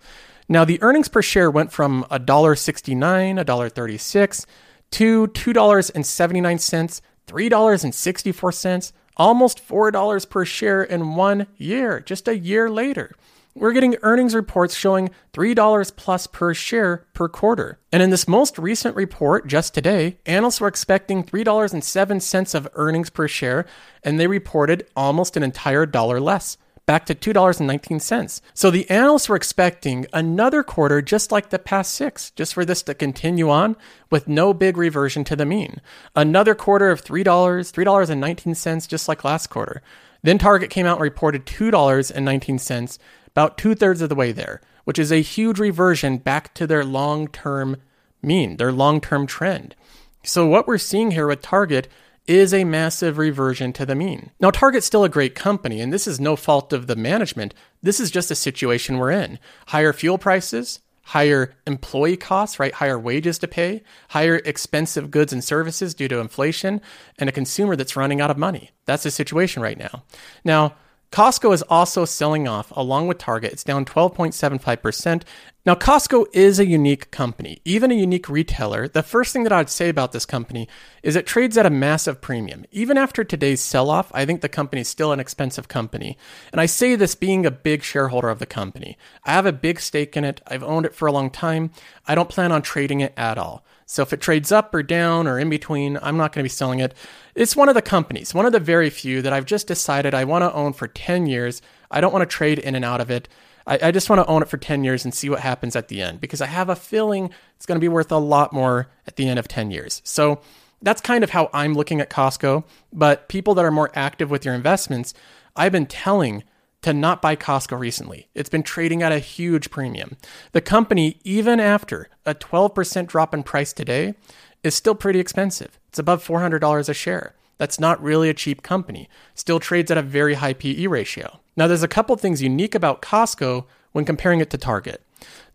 Now, 0.48 0.64
the 0.64 0.80
earnings 0.82 1.08
per 1.08 1.22
share 1.22 1.50
went 1.50 1.72
from 1.72 2.04
$1.69, 2.10 3.44
$1.36 3.44 4.46
to 4.90 5.26
$2.79 5.26 7.00
$3.64, 7.28 8.92
almost 9.16 9.68
$4 9.68 10.30
per 10.30 10.44
share 10.44 10.82
in 10.82 11.14
one 11.14 11.46
year, 11.56 12.00
just 12.00 12.26
a 12.26 12.38
year 12.38 12.70
later. 12.70 13.14
We're 13.58 13.72
getting 13.72 13.96
earnings 14.02 14.34
reports 14.34 14.74
showing 14.74 15.10
$3 15.32 15.96
plus 15.96 16.26
per 16.26 16.54
share 16.54 17.06
per 17.12 17.28
quarter. 17.28 17.78
And 17.92 18.02
in 18.02 18.10
this 18.10 18.28
most 18.28 18.58
recent 18.58 18.94
report, 18.94 19.46
just 19.46 19.74
today, 19.74 20.18
analysts 20.26 20.60
were 20.60 20.68
expecting 20.68 21.24
$3.07 21.24 22.54
of 22.54 22.68
earnings 22.74 23.10
per 23.10 23.26
share, 23.28 23.66
and 24.02 24.18
they 24.18 24.26
reported 24.26 24.86
almost 24.96 25.36
an 25.36 25.42
entire 25.42 25.86
dollar 25.86 26.20
less 26.20 26.56
back 26.88 27.04
to 27.04 27.14
$2.19. 27.14 28.40
So 28.54 28.70
the 28.70 28.88
analysts 28.88 29.28
were 29.28 29.36
expecting 29.36 30.06
another 30.14 30.62
quarter 30.62 31.02
just 31.02 31.30
like 31.30 31.50
the 31.50 31.58
past 31.58 31.92
six, 31.92 32.30
just 32.30 32.54
for 32.54 32.64
this 32.64 32.82
to 32.84 32.94
continue 32.94 33.50
on 33.50 33.76
with 34.10 34.26
no 34.26 34.54
big 34.54 34.78
reversion 34.78 35.22
to 35.24 35.36
the 35.36 35.44
mean. 35.44 35.82
Another 36.16 36.54
quarter 36.54 36.90
of 36.90 37.04
$3, 37.04 37.22
$3.19, 37.22 38.88
just 38.88 39.06
like 39.06 39.22
last 39.22 39.48
quarter. 39.48 39.82
Then 40.22 40.38
Target 40.38 40.70
came 40.70 40.86
out 40.86 40.96
and 40.96 41.02
reported 41.02 41.44
$2.19, 41.44 42.98
about 43.38 43.56
two 43.56 43.76
thirds 43.76 44.02
of 44.02 44.08
the 44.08 44.16
way 44.16 44.32
there, 44.32 44.60
which 44.82 44.98
is 44.98 45.12
a 45.12 45.22
huge 45.22 45.60
reversion 45.60 46.18
back 46.18 46.52
to 46.54 46.66
their 46.66 46.84
long 46.84 47.28
term 47.28 47.76
mean, 48.20 48.56
their 48.56 48.72
long 48.72 49.00
term 49.00 49.28
trend. 49.28 49.76
So 50.24 50.44
what 50.44 50.66
we're 50.66 50.76
seeing 50.76 51.12
here 51.12 51.28
with 51.28 51.40
Target 51.40 51.86
is 52.26 52.52
a 52.52 52.64
massive 52.64 53.16
reversion 53.16 53.72
to 53.74 53.86
the 53.86 53.94
mean. 53.94 54.32
Now, 54.40 54.50
Target's 54.50 54.86
still 54.86 55.04
a 55.04 55.08
great 55.08 55.36
company, 55.36 55.80
and 55.80 55.92
this 55.92 56.08
is 56.08 56.18
no 56.18 56.34
fault 56.34 56.72
of 56.72 56.88
the 56.88 56.96
management. 56.96 57.54
This 57.80 58.00
is 58.00 58.10
just 58.10 58.32
a 58.32 58.34
situation 58.34 58.98
we're 58.98 59.12
in. 59.12 59.38
Higher 59.68 59.92
fuel 59.92 60.18
prices, 60.18 60.80
higher 61.04 61.54
employee 61.64 62.16
costs, 62.16 62.58
right? 62.58 62.74
Higher 62.74 62.98
wages 62.98 63.38
to 63.38 63.48
pay, 63.48 63.84
higher 64.08 64.42
expensive 64.44 65.12
goods 65.12 65.32
and 65.32 65.44
services 65.44 65.94
due 65.94 66.08
to 66.08 66.18
inflation, 66.18 66.80
and 67.20 67.28
a 67.28 67.32
consumer 67.32 67.76
that's 67.76 67.96
running 67.96 68.20
out 68.20 68.32
of 68.32 68.36
money. 68.36 68.72
That's 68.84 69.04
the 69.04 69.12
situation 69.12 69.62
right 69.62 69.78
now. 69.78 70.02
Now, 70.44 70.74
Costco 71.10 71.54
is 71.54 71.62
also 71.62 72.04
selling 72.04 72.46
off 72.46 72.70
along 72.76 73.08
with 73.08 73.18
Target. 73.18 73.52
It's 73.52 73.64
down 73.64 73.86
12.75%. 73.86 75.22
Now, 75.64 75.74
Costco 75.74 76.26
is 76.32 76.58
a 76.58 76.66
unique 76.66 77.10
company, 77.10 77.60
even 77.64 77.90
a 77.90 77.94
unique 77.94 78.28
retailer. 78.28 78.88
The 78.88 79.02
first 79.02 79.32
thing 79.32 79.42
that 79.44 79.52
I'd 79.52 79.70
say 79.70 79.88
about 79.88 80.12
this 80.12 80.26
company 80.26 80.68
is 81.02 81.16
it 81.16 81.26
trades 81.26 81.56
at 81.56 81.66
a 81.66 81.70
massive 81.70 82.20
premium. 82.20 82.64
Even 82.70 82.98
after 82.98 83.24
today's 83.24 83.62
sell 83.62 83.90
off, 83.90 84.10
I 84.14 84.24
think 84.26 84.40
the 84.40 84.48
company 84.48 84.82
is 84.82 84.88
still 84.88 85.12
an 85.12 85.20
expensive 85.20 85.68
company. 85.68 86.16
And 86.52 86.60
I 86.60 86.66
say 86.66 86.94
this 86.94 87.14
being 87.14 87.44
a 87.44 87.50
big 87.50 87.82
shareholder 87.82 88.28
of 88.28 88.38
the 88.38 88.46
company. 88.46 88.96
I 89.24 89.32
have 89.32 89.46
a 89.46 89.52
big 89.52 89.80
stake 89.80 90.16
in 90.16 90.24
it, 90.24 90.40
I've 90.46 90.62
owned 90.62 90.86
it 90.86 90.94
for 90.94 91.06
a 91.08 91.12
long 91.12 91.30
time. 91.30 91.70
I 92.06 92.14
don't 92.14 92.30
plan 92.30 92.52
on 92.52 92.62
trading 92.62 93.00
it 93.00 93.14
at 93.16 93.38
all. 93.38 93.64
So 93.90 94.02
if 94.02 94.12
it 94.12 94.20
trades 94.20 94.52
up 94.52 94.74
or 94.74 94.82
down 94.82 95.26
or 95.26 95.38
in 95.38 95.48
between, 95.48 95.98
I'm 96.02 96.18
not 96.18 96.32
going 96.32 96.40
to 96.40 96.44
be 96.44 96.50
selling 96.50 96.78
it. 96.78 96.92
It's 97.34 97.56
one 97.56 97.70
of 97.70 97.74
the 97.74 97.80
companies, 97.80 98.34
one 98.34 98.44
of 98.44 98.52
the 98.52 98.60
very 98.60 98.90
few 98.90 99.22
that 99.22 99.32
I've 99.32 99.46
just 99.46 99.66
decided 99.66 100.12
I 100.12 100.24
want 100.24 100.42
to 100.42 100.52
own 100.52 100.74
for 100.74 100.86
10 100.86 101.24
years. 101.24 101.62
I 101.90 102.02
don't 102.02 102.12
want 102.12 102.28
to 102.28 102.36
trade 102.36 102.58
in 102.58 102.74
and 102.74 102.84
out 102.84 103.00
of 103.00 103.10
it. 103.10 103.28
I, 103.66 103.78
I 103.84 103.90
just 103.90 104.10
want 104.10 104.20
to 104.20 104.26
own 104.26 104.42
it 104.42 104.48
for 104.48 104.58
10 104.58 104.84
years 104.84 105.06
and 105.06 105.14
see 105.14 105.30
what 105.30 105.40
happens 105.40 105.74
at 105.74 105.88
the 105.88 106.02
end 106.02 106.20
because 106.20 106.42
I 106.42 106.46
have 106.46 106.68
a 106.68 106.76
feeling 106.76 107.30
it's 107.56 107.64
going 107.64 107.76
to 107.76 107.80
be 107.80 107.88
worth 107.88 108.12
a 108.12 108.18
lot 108.18 108.52
more 108.52 108.88
at 109.06 109.16
the 109.16 109.26
end 109.26 109.38
of 109.38 109.48
10 109.48 109.70
years. 109.70 110.02
So 110.04 110.42
that's 110.82 111.00
kind 111.00 111.24
of 111.24 111.30
how 111.30 111.48
I'm 111.54 111.72
looking 111.72 112.02
at 112.02 112.10
Costco. 112.10 112.64
But 112.92 113.30
people 113.30 113.54
that 113.54 113.64
are 113.64 113.70
more 113.70 113.90
active 113.94 114.30
with 114.30 114.44
your 114.44 114.54
investments, 114.54 115.14
I've 115.56 115.72
been 115.72 115.86
telling 115.86 116.44
to 116.82 116.92
not 116.92 117.20
buy 117.20 117.36
Costco 117.36 117.78
recently. 117.78 118.28
It's 118.34 118.48
been 118.48 118.62
trading 118.62 119.02
at 119.02 119.12
a 119.12 119.18
huge 119.18 119.70
premium. 119.70 120.16
The 120.52 120.60
company, 120.60 121.18
even 121.24 121.60
after 121.60 122.08
a 122.24 122.34
12% 122.34 123.06
drop 123.06 123.34
in 123.34 123.42
price 123.42 123.72
today, 123.72 124.14
is 124.62 124.74
still 124.74 124.94
pretty 124.94 125.18
expensive. 125.18 125.78
It's 125.88 125.98
above 125.98 126.24
$400 126.24 126.88
a 126.88 126.94
share. 126.94 127.34
That's 127.58 127.80
not 127.80 128.02
really 128.02 128.28
a 128.28 128.34
cheap 128.34 128.62
company. 128.62 129.08
Still 129.34 129.58
trades 129.58 129.90
at 129.90 129.98
a 129.98 130.02
very 130.02 130.34
high 130.34 130.52
PE 130.52 130.86
ratio. 130.86 131.40
Now, 131.56 131.66
there's 131.66 131.82
a 131.82 131.88
couple 131.88 132.14
things 132.16 132.40
unique 132.40 132.74
about 132.74 133.02
Costco 133.02 133.64
when 133.92 134.04
comparing 134.04 134.40
it 134.40 134.50
to 134.50 134.58
Target. 134.58 135.02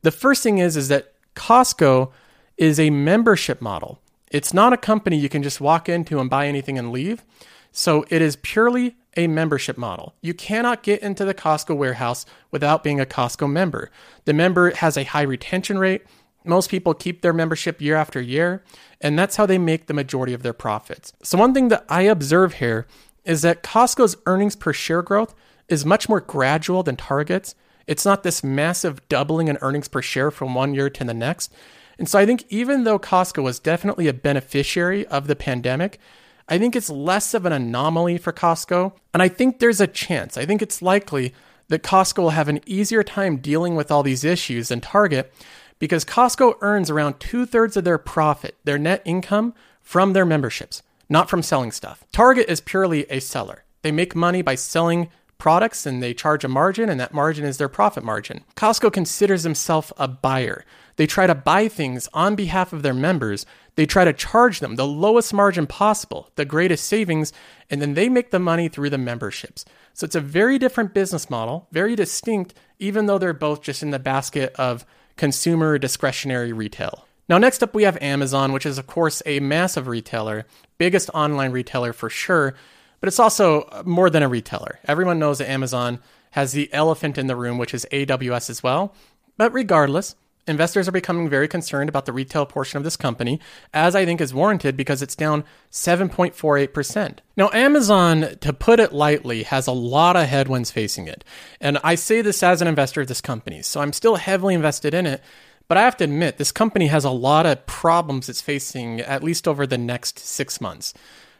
The 0.01 0.11
first 0.11 0.43
thing 0.43 0.57
is, 0.57 0.75
is 0.75 0.89
that 0.89 1.13
Costco 1.35 2.11
is 2.57 2.79
a 2.79 2.89
membership 2.89 3.61
model. 3.61 4.01
It's 4.29 4.53
not 4.53 4.73
a 4.73 4.77
company 4.77 5.15
you 5.15 5.29
can 5.29 5.43
just 5.43 5.61
walk 5.61 5.87
into 5.87 6.19
and 6.19 6.29
buy 6.29 6.47
anything 6.47 6.77
and 6.77 6.91
leave. 6.91 7.23
So 7.71 8.05
it 8.09 8.21
is 8.21 8.35
purely 8.35 8.97
a 9.15 9.27
membership 9.27 9.77
model. 9.77 10.13
You 10.21 10.33
cannot 10.33 10.83
get 10.83 11.01
into 11.01 11.25
the 11.25 11.33
Costco 11.33 11.75
warehouse 11.75 12.25
without 12.51 12.83
being 12.83 12.99
a 12.99 13.05
Costco 13.05 13.51
member. 13.51 13.91
The 14.25 14.33
member 14.33 14.71
has 14.71 14.97
a 14.97 15.03
high 15.03 15.21
retention 15.23 15.77
rate. 15.79 16.03
Most 16.45 16.69
people 16.69 16.93
keep 16.93 17.21
their 17.21 17.33
membership 17.33 17.81
year 17.81 17.95
after 17.95 18.19
year, 18.19 18.63
and 18.99 19.17
that's 19.17 19.37
how 19.37 19.45
they 19.45 19.57
make 19.57 19.87
the 19.87 19.93
majority 19.93 20.33
of 20.33 20.43
their 20.43 20.53
profits. 20.53 21.13
So, 21.23 21.37
one 21.37 21.53
thing 21.53 21.69
that 21.69 21.85
I 21.87 22.01
observe 22.01 22.55
here 22.55 22.85
is 23.23 23.41
that 23.43 23.63
Costco's 23.63 24.17
earnings 24.25 24.55
per 24.55 24.73
share 24.73 25.01
growth 25.01 25.33
is 25.69 25.85
much 25.85 26.09
more 26.09 26.19
gradual 26.19 26.83
than 26.83 26.97
Target's. 26.97 27.55
It's 27.87 28.05
not 28.05 28.23
this 28.23 28.43
massive 28.43 29.07
doubling 29.09 29.47
in 29.47 29.57
earnings 29.61 29.87
per 29.87 30.01
share 30.01 30.31
from 30.31 30.53
one 30.53 30.73
year 30.73 30.89
to 30.89 31.03
the 31.03 31.13
next. 31.13 31.53
And 31.97 32.09
so 32.09 32.19
I 32.19 32.25
think 32.25 32.45
even 32.49 32.83
though 32.83 32.99
Costco 32.99 33.43
was 33.43 33.59
definitely 33.59 34.07
a 34.07 34.13
beneficiary 34.13 35.05
of 35.07 35.27
the 35.27 35.35
pandemic, 35.35 35.99
I 36.47 36.57
think 36.57 36.75
it's 36.75 36.89
less 36.89 37.33
of 37.33 37.45
an 37.45 37.53
anomaly 37.53 38.17
for 38.17 38.33
Costco. 38.33 38.93
And 39.13 39.23
I 39.23 39.27
think 39.27 39.59
there's 39.59 39.81
a 39.81 39.87
chance, 39.87 40.37
I 40.37 40.45
think 40.45 40.61
it's 40.61 40.81
likely 40.81 41.33
that 41.69 41.83
Costco 41.83 42.19
will 42.19 42.29
have 42.31 42.49
an 42.49 42.59
easier 42.65 43.03
time 43.03 43.37
dealing 43.37 43.75
with 43.75 43.91
all 43.91 44.03
these 44.03 44.23
issues 44.23 44.67
than 44.67 44.81
Target 44.81 45.33
because 45.79 46.05
Costco 46.05 46.55
earns 46.61 46.89
around 46.89 47.19
two 47.19 47.45
thirds 47.45 47.75
of 47.75 47.83
their 47.83 47.97
profit, 47.97 48.55
their 48.63 48.77
net 48.77 49.01
income, 49.05 49.53
from 49.81 50.13
their 50.13 50.25
memberships, 50.25 50.81
not 51.09 51.29
from 51.29 51.43
selling 51.43 51.71
stuff. 51.71 52.05
Target 52.11 52.47
is 52.47 52.61
purely 52.61 53.05
a 53.09 53.19
seller. 53.19 53.63
They 53.81 53.91
make 53.91 54.15
money 54.15 54.41
by 54.41 54.55
selling 54.55 55.09
products 55.37 55.85
and 55.85 56.01
they 56.01 56.13
charge 56.13 56.45
a 56.45 56.47
margin, 56.47 56.89
and 56.89 56.99
that 56.99 57.13
margin 57.13 57.43
is 57.43 57.57
their 57.57 57.67
profit 57.67 58.03
margin. 58.03 58.45
Costco 58.55 58.93
considers 58.93 59.43
himself 59.43 59.91
a 59.97 60.07
buyer. 60.07 60.63
They 60.95 61.07
try 61.07 61.27
to 61.27 61.35
buy 61.35 61.67
things 61.67 62.07
on 62.13 62.35
behalf 62.35 62.73
of 62.73 62.83
their 62.83 62.93
members. 62.93 63.45
They 63.75 63.85
try 63.85 64.05
to 64.05 64.13
charge 64.13 64.59
them 64.59 64.75
the 64.75 64.85
lowest 64.85 65.33
margin 65.33 65.67
possible, 65.67 66.29
the 66.35 66.45
greatest 66.45 66.85
savings, 66.85 67.33
and 67.69 67.81
then 67.81 67.95
they 67.95 68.09
make 68.09 68.31
the 68.31 68.39
money 68.39 68.69
through 68.69 68.91
the 68.91 68.97
memberships. 68.97 69.65
So 69.93 70.05
it's 70.05 70.15
a 70.15 70.21
very 70.21 70.57
different 70.57 70.93
business 70.93 71.29
model, 71.29 71.67
very 71.71 71.95
distinct, 71.95 72.53
even 72.79 73.05
though 73.05 73.17
they're 73.17 73.33
both 73.33 73.61
just 73.61 73.83
in 73.83 73.91
the 73.91 73.99
basket 73.99 74.53
of 74.55 74.85
consumer 75.17 75.77
discretionary 75.77 76.53
retail. 76.53 77.07
Now, 77.29 77.37
next 77.37 77.63
up, 77.63 77.73
we 77.73 77.83
have 77.83 77.97
Amazon, 78.01 78.51
which 78.51 78.65
is, 78.65 78.77
of 78.77 78.87
course, 78.87 79.21
a 79.25 79.39
massive 79.39 79.87
retailer, 79.87 80.45
biggest 80.77 81.09
online 81.13 81.51
retailer 81.51 81.93
for 81.93 82.09
sure, 82.09 82.53
but 82.99 83.07
it's 83.07 83.19
also 83.19 83.83
more 83.85 84.09
than 84.09 84.23
a 84.23 84.27
retailer. 84.27 84.79
Everyone 84.85 85.19
knows 85.19 85.37
that 85.37 85.49
Amazon 85.49 85.99
has 86.31 86.51
the 86.51 86.71
elephant 86.73 87.17
in 87.17 87.27
the 87.27 87.35
room, 87.35 87.57
which 87.57 87.73
is 87.73 87.87
AWS 87.91 88.49
as 88.49 88.63
well. 88.63 88.93
But 89.37 89.53
regardless, 89.53 90.15
investors 90.47 90.87
are 90.87 90.93
becoming 90.93 91.29
very 91.29 91.47
concerned 91.47 91.89
about 91.89 92.05
the 92.05 92.13
retail 92.13 92.45
portion 92.45 92.77
of 92.77 92.83
this 92.83 92.97
company, 92.97 93.39
as 93.73 93.95
I 93.95 94.05
think 94.05 94.21
is 94.21 94.33
warranted 94.33 94.75
because 94.75 95.01
it's 95.01 95.15
down 95.15 95.43
7.48%. 95.71 97.19
Now, 97.37 97.49
Amazon, 97.53 98.37
to 98.41 98.53
put 98.53 98.79
it 98.79 98.93
lightly, 98.93 99.43
has 99.43 99.67
a 99.67 99.71
lot 99.71 100.15
of 100.15 100.27
headwinds 100.27 100.71
facing 100.71 101.07
it. 101.07 101.23
And 101.61 101.77
I 101.83 101.95
say 101.95 102.21
this 102.21 102.43
as 102.43 102.61
an 102.61 102.67
investor 102.67 103.01
of 103.01 103.07
this 103.07 103.21
company, 103.21 103.61
so 103.61 103.81
I'm 103.81 103.93
still 103.93 104.15
heavily 104.15 104.53
invested 104.53 104.93
in 104.93 105.05
it. 105.05 105.21
But 105.67 105.77
I 105.77 105.81
have 105.83 105.97
to 105.97 106.03
admit, 106.03 106.37
this 106.37 106.51
company 106.51 106.87
has 106.87 107.05
a 107.05 107.09
lot 107.09 107.45
of 107.45 107.65
problems 107.65 108.27
it's 108.27 108.41
facing, 108.41 108.99
at 108.99 109.23
least 109.23 109.47
over 109.47 109.65
the 109.65 109.77
next 109.77 110.19
six 110.19 110.59
months. 110.59 110.93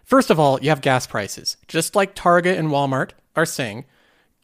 First 0.04 0.30
of 0.30 0.40
all, 0.40 0.60
you 0.62 0.70
have 0.70 0.82
gas 0.82 1.06
prices. 1.08 1.58
Just 1.68 1.96
like 1.96 2.16
Target 2.16 2.58
and 2.58 2.70
Walmart 2.70 3.12
are 3.36 3.46
saying, 3.46 3.86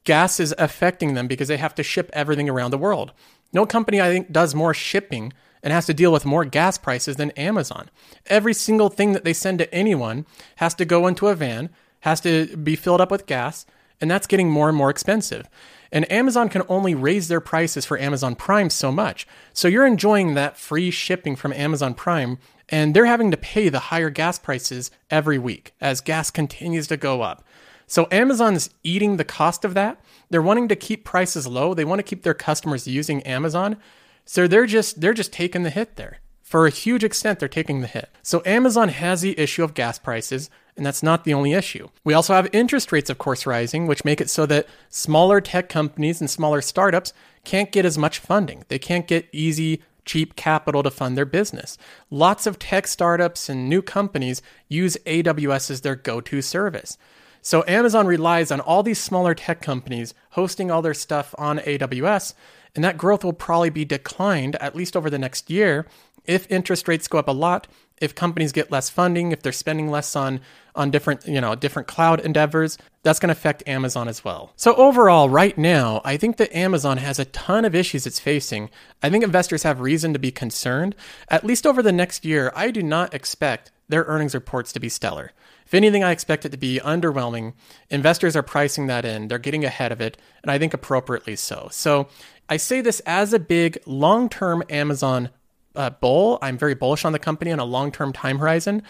gas 0.04 0.40
is 0.40 0.54
affecting 0.58 1.14
them 1.14 1.28
because 1.28 1.48
they 1.48 1.58
have 1.58 1.76
to 1.76 1.84
ship 1.84 2.10
everything 2.14 2.50
around 2.50 2.72
the 2.72 2.78
world. 2.78 3.14
No 3.54 3.66
company, 3.66 4.00
I 4.02 4.10
think, 4.10 4.32
does 4.32 4.54
more 4.54 4.74
shipping 4.74 5.34
and 5.64 5.74
has 5.74 5.86
to 5.88 5.94
deal 5.94 6.12
with 6.12 6.26
more 6.26 6.46
gas 6.46 6.78
prices 6.78 7.18
than 7.18 7.32
Amazon. 7.32 7.90
Every 8.28 8.54
single 8.54 8.90
thing 8.90 9.14
that 9.14 9.24
they 9.24 9.34
send 9.34 9.60
to 9.60 9.74
anyone 9.74 10.26
has 10.58 10.74
to 10.76 10.86
go 10.86 11.08
into 11.08 11.28
a 11.28 11.36
van, 11.36 11.70
has 12.02 12.22
to 12.22 12.56
be 12.58 12.76
filled 12.76 13.02
up 13.02 13.12
with 13.12 13.26
gas, 13.26 13.66
and 14.00 14.10
that's 14.10 14.28
getting 14.28 14.50
more 14.50 14.70
and 14.70 14.78
more 14.78 14.90
expensive. 14.90 15.50
And 15.92 16.10
Amazon 16.12 16.50
can 16.50 16.62
only 16.70 16.94
raise 16.94 17.28
their 17.28 17.42
prices 17.42 17.84
for 17.86 18.00
Amazon 18.00 18.36
Prime 18.36 18.70
so 18.70 18.92
much. 18.92 19.28
So 19.54 19.68
you're 19.68 19.88
enjoying 19.88 20.36
that 20.36 20.58
free 20.58 20.92
shipping 20.92 21.36
from 21.36 21.52
Amazon 21.54 21.94
Prime, 21.94 22.38
and 22.70 22.96
they're 22.96 23.06
having 23.06 23.32
to 23.32 23.38
pay 23.38 23.70
the 23.70 23.80
higher 23.80 24.12
gas 24.12 24.38
prices 24.38 24.92
every 25.10 25.40
week 25.40 25.74
as 25.82 26.02
gas 26.02 26.30
continues 26.30 26.88
to 26.88 26.98
go 26.98 27.22
up. 27.22 27.44
So 27.90 28.08
Amazon's 28.12 28.70
eating 28.84 29.18
the 29.18 29.26
cost 29.26 29.66
of 29.66 29.74
that. 29.74 30.00
They're 30.30 30.44
wanting 30.44 30.68
to 30.68 30.76
keep 30.76 31.04
prices 31.04 31.48
low. 31.48 31.74
They 31.74 31.84
want 31.84 32.00
to 32.00 32.04
keep 32.04 32.22
their 32.22 32.36
customers 32.36 32.88
using 32.88 33.24
Amazon. 33.24 33.78
So 34.26 34.48
they're 34.48 34.68
just 34.68 35.02
they're 35.02 35.14
just 35.14 35.34
taking 35.34 35.64
the 35.64 35.72
hit 35.72 35.96
there. 35.96 36.20
For 36.44 36.68
a 36.68 36.72
huge 36.72 37.04
extent, 37.04 37.40
they're 37.40 37.48
taking 37.48 37.82
the 37.82 37.88
hit. 37.88 38.10
So 38.22 38.44
Amazon 38.46 38.90
has 38.90 39.22
the 39.22 39.38
issue 39.40 39.64
of 39.64 39.74
gas 39.74 39.98
prices, 40.00 40.52
and 40.78 40.86
that's 40.86 41.04
not 41.04 41.24
the 41.24 41.34
only 41.34 41.54
issue. 41.54 41.90
We 42.04 42.14
also 42.14 42.34
have 42.34 42.48
interest 42.54 42.92
rates, 42.92 43.10
of 43.10 43.18
course, 43.18 43.46
rising, 43.46 43.88
which 43.88 44.06
make 44.06 44.22
it 44.22 44.30
so 44.30 44.46
that 44.46 44.68
smaller 44.90 45.42
tech 45.42 45.68
companies 45.68 46.22
and 46.22 46.30
smaller 46.30 46.62
startups 46.62 47.12
can't 47.44 47.72
get 47.72 47.86
as 47.86 47.98
much 47.98 48.20
funding. 48.20 48.66
They 48.68 48.80
can't 48.80 49.08
get 49.08 49.30
easy, 49.32 49.82
cheap 50.06 50.36
capital 50.36 50.82
to 50.84 50.92
fund 50.92 51.18
their 51.18 51.26
business. 51.26 51.78
Lots 52.10 52.48
of 52.48 52.58
tech 52.60 52.88
startups 52.88 53.50
and 53.50 53.70
new 53.70 53.82
companies 53.82 54.42
use 54.68 54.98
AWS 55.06 55.70
as 55.70 55.82
their 55.82 55.96
go 55.96 56.22
to 56.22 56.42
service. 56.42 56.98
So 57.42 57.64
Amazon 57.68 58.06
relies 58.06 58.52
on 58.52 58.60
all 58.60 58.84
these 58.84 59.00
smaller 59.00 59.34
tech 59.34 59.62
companies 59.62 60.14
hosting 60.32 60.70
all 60.70 60.82
their 60.82 60.94
stuff 60.94 61.34
on 61.38 61.60
AWS, 61.60 62.34
and 62.76 62.84
that 62.84 62.98
growth 62.98 63.24
will 63.24 63.34
probably 63.34 63.70
be 63.70 63.86
declined 63.86 64.56
at 64.58 64.76
least 64.76 64.96
over 64.96 65.10
the 65.10 65.20
next 65.20 65.50
year 65.50 65.86
if 66.26 66.50
interest 66.52 66.88
rates 66.88 67.08
go 67.08 67.18
up 67.18 67.28
a 67.28 67.32
lot, 67.32 67.68
if 68.00 68.14
companies 68.14 68.52
get 68.52 68.72
less 68.72 68.90
funding, 68.90 69.32
if 69.32 69.42
they're 69.42 69.52
spending 69.52 69.90
less 69.90 70.16
on 70.16 70.42
on 70.76 70.92
different, 70.92 71.26
you 71.28 71.42
know, 71.42 71.56
different 71.56 71.88
cloud 71.88 72.22
endeavors, 72.22 72.78
that's 73.04 73.20
going 73.20 73.28
to 73.28 73.34
affect 73.34 73.68
Amazon 73.68 74.08
as 74.08 74.24
well. 74.24 74.54
So 74.56 74.76
overall, 74.76 75.28
right 75.28 75.58
now, 75.58 76.00
I 76.06 76.16
think 76.16 76.38
that 76.38 76.56
Amazon 76.56 76.98
has 76.98 77.20
a 77.20 77.26
ton 77.26 77.66
of 77.66 77.76
issues 77.76 78.06
it's 78.06 78.20
facing. 78.20 78.70
I 79.04 79.10
think 79.10 79.24
investors 79.24 79.64
have 79.64 79.82
reason 79.82 80.14
to 80.14 80.20
be 80.20 80.32
concerned. 80.32 80.96
At 81.28 81.44
least 81.44 81.68
over 81.68 81.82
the 81.82 81.92
next 81.92 82.24
year, 82.24 82.54
I 82.56 82.72
do 82.72 82.82
not 82.82 83.14
expect 83.14 83.72
their 83.90 84.04
earnings 84.04 84.36
reports 84.36 84.72
to 84.74 84.80
be 84.80 84.88
stellar. 84.88 85.32
If 85.70 85.76
anything, 85.76 86.04
I 86.04 86.10
expect 86.10 86.46
it 86.46 86.50
to 86.50 86.58
be 86.58 86.80
underwhelming. 86.84 87.54
Investors 87.92 88.36
are 88.36 88.42
pricing 88.42 88.88
that 88.88 89.06
in, 89.06 89.28
they're 89.28 89.38
getting 89.38 89.64
ahead 89.64 89.92
of 89.92 90.02
it, 90.02 90.18
and 90.42 90.50
I 90.50 90.58
think 90.58 90.74
appropriately 90.74 91.36
so. 91.36 91.68
So 91.72 92.08
I 92.50 92.58
say 92.58 92.82
this 92.82 93.02
as 93.02 93.34
a 93.34 93.40
big 93.40 93.78
long 93.86 94.30
term 94.30 94.64
Amazon 94.68 95.30
uh, 95.76 95.92
bull. 95.92 96.40
I'm 96.42 96.58
very 96.58 96.74
bullish 96.74 97.06
on 97.06 97.12
the 97.12 97.20
company 97.20 97.52
on 97.52 97.60
a 97.60 97.66
long 97.66 97.92
term 97.92 98.14
time 98.14 98.40
horizon. 98.40 98.82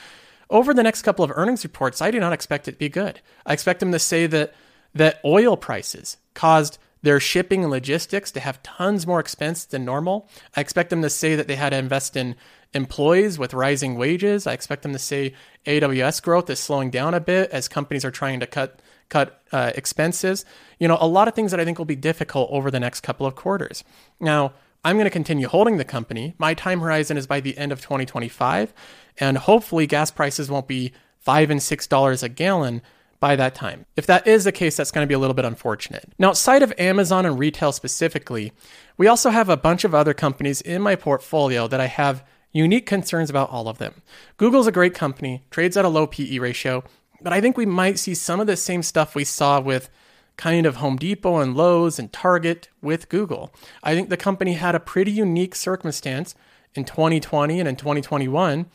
over 0.50 0.74
the 0.74 0.81
next 0.81 1.01
couple 1.01 1.25
of 1.25 1.33
earnings 1.36 1.65
reports, 1.65 2.01
I 2.01 2.12
do 2.12 2.19
not 2.21 2.31
expect 2.31 2.69
it 2.69 2.71
to 2.71 2.77
be 2.77 2.88
good. 2.88 3.19
I 3.45 3.51
expect 3.51 3.81
them 3.81 3.91
to 3.91 4.00
say 4.00 4.25
that 4.27 4.53
that 4.93 5.19
oil 5.25 5.57
prices 5.57 6.15
caused 6.33 6.77
their 7.01 7.20
shipping 7.20 7.63
and 7.63 7.72
logistics 7.72 8.32
to 8.32 8.39
have 8.39 8.62
tons 8.63 9.08
more 9.08 9.20
expense 9.20 9.65
than 9.65 9.86
normal. 9.86 10.29
I 10.56 10.62
expect 10.62 10.89
them 10.89 11.01
to 11.01 11.10
say 11.10 11.36
that 11.36 11.48
they 11.48 11.56
had 11.56 11.70
to 11.70 11.77
invest 11.77 12.15
in 12.15 12.36
employees 12.74 13.39
with 13.39 13.53
rising 13.53 13.96
wages. 13.96 14.46
I 14.46 14.53
expect 14.53 14.84
them 14.84 14.94
to 14.94 15.00
say 15.00 15.34
AWS 15.65 16.22
growth 16.22 16.50
is 16.50 16.60
slowing 16.60 16.89
down 16.91 17.13
a 17.13 17.20
bit 17.20 17.50
as 17.51 17.68
companies 17.68 18.06
are 18.06 18.12
trying 18.12 18.39
to 18.41 18.48
cut 18.48 18.82
cut 19.10 19.41
uh, 19.51 19.72
expenses. 19.75 20.46
You 20.77 20.88
know, 20.88 20.98
a 21.00 21.08
lot 21.08 21.27
of 21.27 21.34
things 21.34 21.51
that 21.51 21.60
I 21.60 21.65
think 21.65 21.79
will 21.79 21.86
be 21.86 21.96
difficult 21.96 22.50
over 22.51 22.70
the 22.70 22.79
next 22.79 23.01
couple 23.01 23.25
of 23.25 23.36
quarters. 23.36 23.84
Now, 24.20 24.53
I'm 24.86 24.98
going 24.98 25.06
to 25.06 25.10
continue 25.10 25.48
holding 25.48 25.77
the 25.77 25.84
company. 25.84 26.36
My 26.38 26.53
time 26.53 26.79
horizon 26.79 27.18
is 27.18 27.25
by 27.25 27.39
the 27.39 27.58
end 27.58 27.72
of 27.72 27.82
2025, 27.82 28.72
and 29.18 29.38
hopefully 29.38 29.88
gas 29.88 30.12
prices 30.12 30.50
won't 30.50 30.68
be 30.68 30.94
five 31.18 31.50
and 31.50 31.62
six 31.62 31.88
dollars 31.88 32.24
a 32.24 32.29
gallon 32.29 32.82
by 33.19 33.35
that 33.35 33.55
time. 33.55 33.85
If 33.95 34.05
that 34.07 34.27
is 34.27 34.43
the 34.43 34.51
case, 34.51 34.77
that's 34.77 34.91
going 34.91 35.03
to 35.03 35.07
be 35.07 35.13
a 35.13 35.19
little 35.19 35.33
bit 35.33 35.45
unfortunate. 35.45 36.11
Now, 36.17 36.29
outside 36.29 36.63
of 36.63 36.73
Amazon 36.77 37.25
and 37.25 37.38
retail 37.38 37.71
specifically, 37.71 38.53
we 38.97 39.07
also 39.07 39.29
have 39.29 39.49
a 39.49 39.57
bunch 39.57 39.83
of 39.83 39.93
other 39.93 40.13
companies 40.13 40.61
in 40.61 40.81
my 40.81 40.95
portfolio 40.95 41.67
that 41.67 41.81
I 41.81 41.88
have 41.88 42.23
unique 42.51 42.85
concerns 42.85 43.29
about 43.29 43.49
all 43.49 43.67
of 43.67 43.77
them. 43.77 44.01
Google's 44.38 44.67
a 44.67 44.71
great 44.71 44.95
company, 44.95 45.43
trades 45.51 45.77
at 45.77 45.85
a 45.85 45.89
low 45.89 46.07
PE 46.07 46.39
ratio, 46.39 46.83
but 47.21 47.33
I 47.33 47.41
think 47.41 47.57
we 47.57 47.65
might 47.65 47.99
see 47.99 48.15
some 48.15 48.39
of 48.39 48.47
the 48.47 48.55
same 48.55 48.81
stuff 48.81 49.15
we 49.15 49.23
saw 49.23 49.59
with 49.59 49.89
kind 50.38 50.65
of 50.65 50.77
Home 50.77 50.95
Depot 50.95 51.39
and 51.39 51.55
Lowe's 51.55 51.99
and 51.99 52.11
Target 52.13 52.69
with 52.81 53.09
Google. 53.09 53.53
I 53.83 53.93
think 53.93 54.09
the 54.09 54.17
company 54.17 54.53
had 54.53 54.73
a 54.73 54.79
pretty 54.79 55.11
unique 55.11 55.53
circumstance 55.53 56.33
in 56.73 56.85
2020 56.85 57.59
and 57.59 57.67
in 57.67 57.75
2021. 57.75 58.65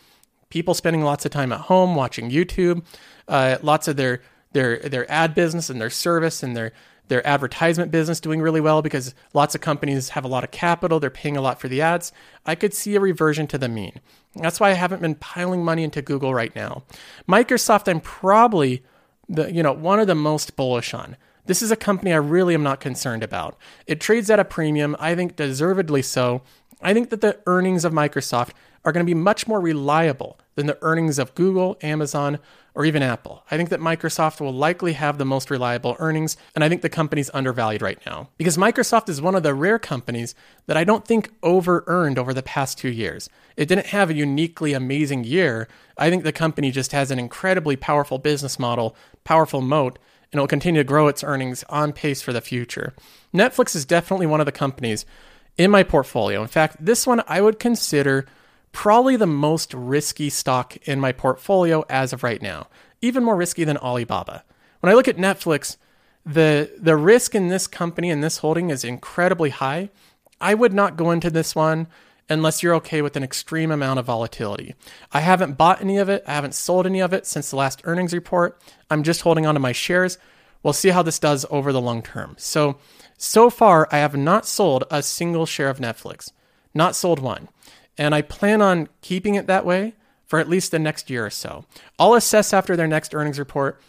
People 0.50 0.74
spending 0.74 1.02
lots 1.02 1.24
of 1.24 1.30
time 1.32 1.52
at 1.52 1.62
home 1.62 1.94
watching 1.94 2.30
YouTube, 2.30 2.84
uh, 3.28 3.56
lots 3.62 3.88
of 3.88 3.96
their 3.96 4.20
their 4.54 4.78
their 4.78 5.10
ad 5.12 5.34
business 5.34 5.68
and 5.68 5.80
their 5.80 5.90
service 5.90 6.42
and 6.42 6.56
their 6.56 6.72
their 7.08 7.26
advertisement 7.26 7.90
business 7.90 8.18
doing 8.18 8.40
really 8.40 8.62
well 8.62 8.80
because 8.80 9.14
lots 9.34 9.54
of 9.54 9.60
companies 9.60 10.10
have 10.10 10.24
a 10.24 10.28
lot 10.28 10.42
of 10.42 10.50
capital, 10.50 10.98
they're 10.98 11.10
paying 11.10 11.36
a 11.36 11.42
lot 11.42 11.60
for 11.60 11.68
the 11.68 11.82
ads. 11.82 12.12
I 12.46 12.54
could 12.54 12.72
see 12.72 12.94
a 12.94 13.00
reversion 13.00 13.46
to 13.48 13.58
the 13.58 13.68
mean. 13.68 14.00
That's 14.36 14.58
why 14.58 14.70
I 14.70 14.74
haven't 14.74 15.02
been 15.02 15.16
piling 15.16 15.62
money 15.62 15.84
into 15.84 16.00
Google 16.00 16.32
right 16.32 16.54
now. 16.56 16.84
Microsoft, 17.28 17.88
I'm 17.88 18.00
probably 18.00 18.82
the 19.28 19.52
you 19.52 19.62
know 19.62 19.72
one 19.72 20.00
of 20.00 20.06
the 20.06 20.14
most 20.14 20.56
bullish 20.56 20.94
on. 20.94 21.16
This 21.46 21.60
is 21.60 21.70
a 21.70 21.76
company 21.76 22.10
I 22.10 22.16
really 22.16 22.54
am 22.54 22.62
not 22.62 22.80
concerned 22.80 23.22
about. 23.22 23.58
It 23.86 24.00
trades 24.00 24.30
at 24.30 24.40
a 24.40 24.46
premium, 24.46 24.96
I 24.98 25.14
think 25.14 25.36
deservedly 25.36 26.00
so. 26.00 26.40
I 26.84 26.92
think 26.92 27.08
that 27.10 27.22
the 27.22 27.40
earnings 27.46 27.84
of 27.86 27.92
Microsoft 27.92 28.50
are 28.84 28.92
going 28.92 29.04
to 29.04 29.10
be 29.10 29.18
much 29.18 29.48
more 29.48 29.58
reliable 29.58 30.38
than 30.54 30.66
the 30.66 30.78
earnings 30.82 31.18
of 31.18 31.34
Google, 31.34 31.78
Amazon, 31.80 32.38
or 32.74 32.84
even 32.84 33.02
Apple. 33.02 33.42
I 33.50 33.56
think 33.56 33.70
that 33.70 33.80
Microsoft 33.80 34.40
will 34.40 34.52
likely 34.52 34.92
have 34.92 35.16
the 35.16 35.24
most 35.24 35.50
reliable 35.50 35.96
earnings, 35.98 36.36
and 36.54 36.62
I 36.62 36.68
think 36.68 36.82
the 36.82 36.90
company's 36.90 37.30
undervalued 37.32 37.80
right 37.80 37.98
now. 38.04 38.28
Because 38.36 38.58
Microsoft 38.58 39.08
is 39.08 39.22
one 39.22 39.34
of 39.34 39.42
the 39.42 39.54
rare 39.54 39.78
companies 39.78 40.34
that 40.66 40.76
I 40.76 40.84
don't 40.84 41.06
think 41.06 41.30
over 41.42 41.84
earned 41.86 42.18
over 42.18 42.34
the 42.34 42.42
past 42.42 42.76
two 42.76 42.90
years. 42.90 43.30
It 43.56 43.66
didn't 43.66 43.86
have 43.86 44.10
a 44.10 44.14
uniquely 44.14 44.74
amazing 44.74 45.24
year. 45.24 45.68
I 45.96 46.10
think 46.10 46.22
the 46.22 46.32
company 46.32 46.70
just 46.70 46.92
has 46.92 47.10
an 47.10 47.18
incredibly 47.18 47.76
powerful 47.76 48.18
business 48.18 48.58
model, 48.58 48.94
powerful 49.24 49.62
moat, 49.62 49.98
and 50.30 50.38
it 50.38 50.42
will 50.42 50.48
continue 50.48 50.80
to 50.80 50.86
grow 50.86 51.08
its 51.08 51.24
earnings 51.24 51.64
on 51.70 51.92
pace 51.92 52.20
for 52.20 52.32
the 52.32 52.40
future. 52.40 52.92
Netflix 53.32 53.74
is 53.74 53.84
definitely 53.84 54.26
one 54.26 54.40
of 54.40 54.46
the 54.46 54.52
companies 54.52 55.06
in 55.56 55.70
my 55.70 55.82
portfolio. 55.82 56.42
In 56.42 56.48
fact, 56.48 56.76
this 56.80 57.06
one 57.06 57.22
I 57.28 57.40
would 57.40 57.58
consider 57.58 58.26
probably 58.72 59.16
the 59.16 59.26
most 59.26 59.72
risky 59.72 60.28
stock 60.28 60.76
in 60.86 61.00
my 61.00 61.12
portfolio 61.12 61.84
as 61.88 62.12
of 62.12 62.22
right 62.22 62.42
now, 62.42 62.66
even 63.00 63.24
more 63.24 63.36
risky 63.36 63.64
than 63.64 63.76
Alibaba. 63.78 64.42
When 64.80 64.90
I 64.90 64.94
look 64.94 65.08
at 65.08 65.16
Netflix, 65.16 65.76
the 66.26 66.70
the 66.78 66.96
risk 66.96 67.34
in 67.34 67.48
this 67.48 67.66
company 67.66 68.10
and 68.10 68.22
this 68.22 68.38
holding 68.38 68.70
is 68.70 68.84
incredibly 68.84 69.50
high. 69.50 69.90
I 70.40 70.54
would 70.54 70.72
not 70.72 70.96
go 70.96 71.10
into 71.10 71.30
this 71.30 71.54
one 71.54 71.86
unless 72.28 72.62
you're 72.62 72.74
okay 72.74 73.02
with 73.02 73.16
an 73.16 73.22
extreme 73.22 73.70
amount 73.70 73.98
of 73.98 74.06
volatility. 74.06 74.74
I 75.12 75.20
haven't 75.20 75.58
bought 75.58 75.82
any 75.82 75.98
of 75.98 76.08
it, 76.08 76.24
I 76.26 76.32
haven't 76.32 76.54
sold 76.54 76.86
any 76.86 77.00
of 77.00 77.12
it 77.12 77.26
since 77.26 77.50
the 77.50 77.56
last 77.56 77.82
earnings 77.84 78.14
report. 78.14 78.60
I'm 78.90 79.02
just 79.02 79.20
holding 79.20 79.46
on 79.46 79.54
to 79.54 79.60
my 79.60 79.72
shares. 79.72 80.18
We'll 80.62 80.72
see 80.72 80.88
how 80.88 81.02
this 81.02 81.18
does 81.18 81.44
over 81.50 81.72
the 81.72 81.80
long 81.80 82.02
term. 82.02 82.34
So, 82.38 82.78
so 83.24 83.48
far, 83.48 83.88
I 83.90 83.98
have 83.98 84.16
not 84.16 84.46
sold 84.46 84.84
a 84.90 85.02
single 85.02 85.46
share 85.46 85.70
of 85.70 85.78
Netflix, 85.78 86.30
not 86.74 86.94
sold 86.94 87.20
one. 87.20 87.48
And 87.96 88.14
I 88.14 88.22
plan 88.22 88.60
on 88.60 88.88
keeping 89.00 89.34
it 89.34 89.46
that 89.46 89.64
way 89.64 89.94
for 90.26 90.38
at 90.38 90.48
least 90.48 90.70
the 90.70 90.78
next 90.78 91.08
year 91.08 91.24
or 91.24 91.30
so. 91.30 91.64
I'll 91.98 92.14
assess 92.14 92.52
after 92.52 92.76
their 92.76 92.86
next 92.86 93.14
earnings 93.14 93.38
report. 93.38 93.80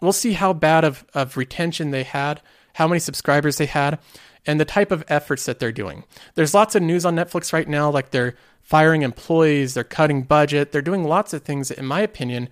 We'll 0.00 0.12
see 0.12 0.32
how 0.32 0.52
bad 0.54 0.84
of, 0.84 1.04
of 1.14 1.36
retention 1.36 1.90
they 1.90 2.02
had, 2.02 2.40
how 2.74 2.88
many 2.88 2.98
subscribers 2.98 3.58
they 3.58 3.66
had, 3.66 3.98
and 4.46 4.58
the 4.58 4.64
type 4.64 4.90
of 4.90 5.04
efforts 5.08 5.46
that 5.46 5.58
they're 5.58 5.72
doing. 5.72 6.04
There's 6.34 6.54
lots 6.54 6.74
of 6.74 6.82
news 6.82 7.04
on 7.04 7.14
Netflix 7.14 7.52
right 7.52 7.68
now, 7.68 7.90
like 7.90 8.10
they're 8.10 8.34
firing 8.62 9.02
employees, 9.02 9.74
they're 9.74 9.84
cutting 9.84 10.22
budget, 10.22 10.72
they're 10.72 10.80
doing 10.80 11.04
lots 11.04 11.32
of 11.32 11.42
things 11.42 11.68
that, 11.68 11.78
in 11.78 11.86
my 11.86 12.00
opinion, 12.00 12.48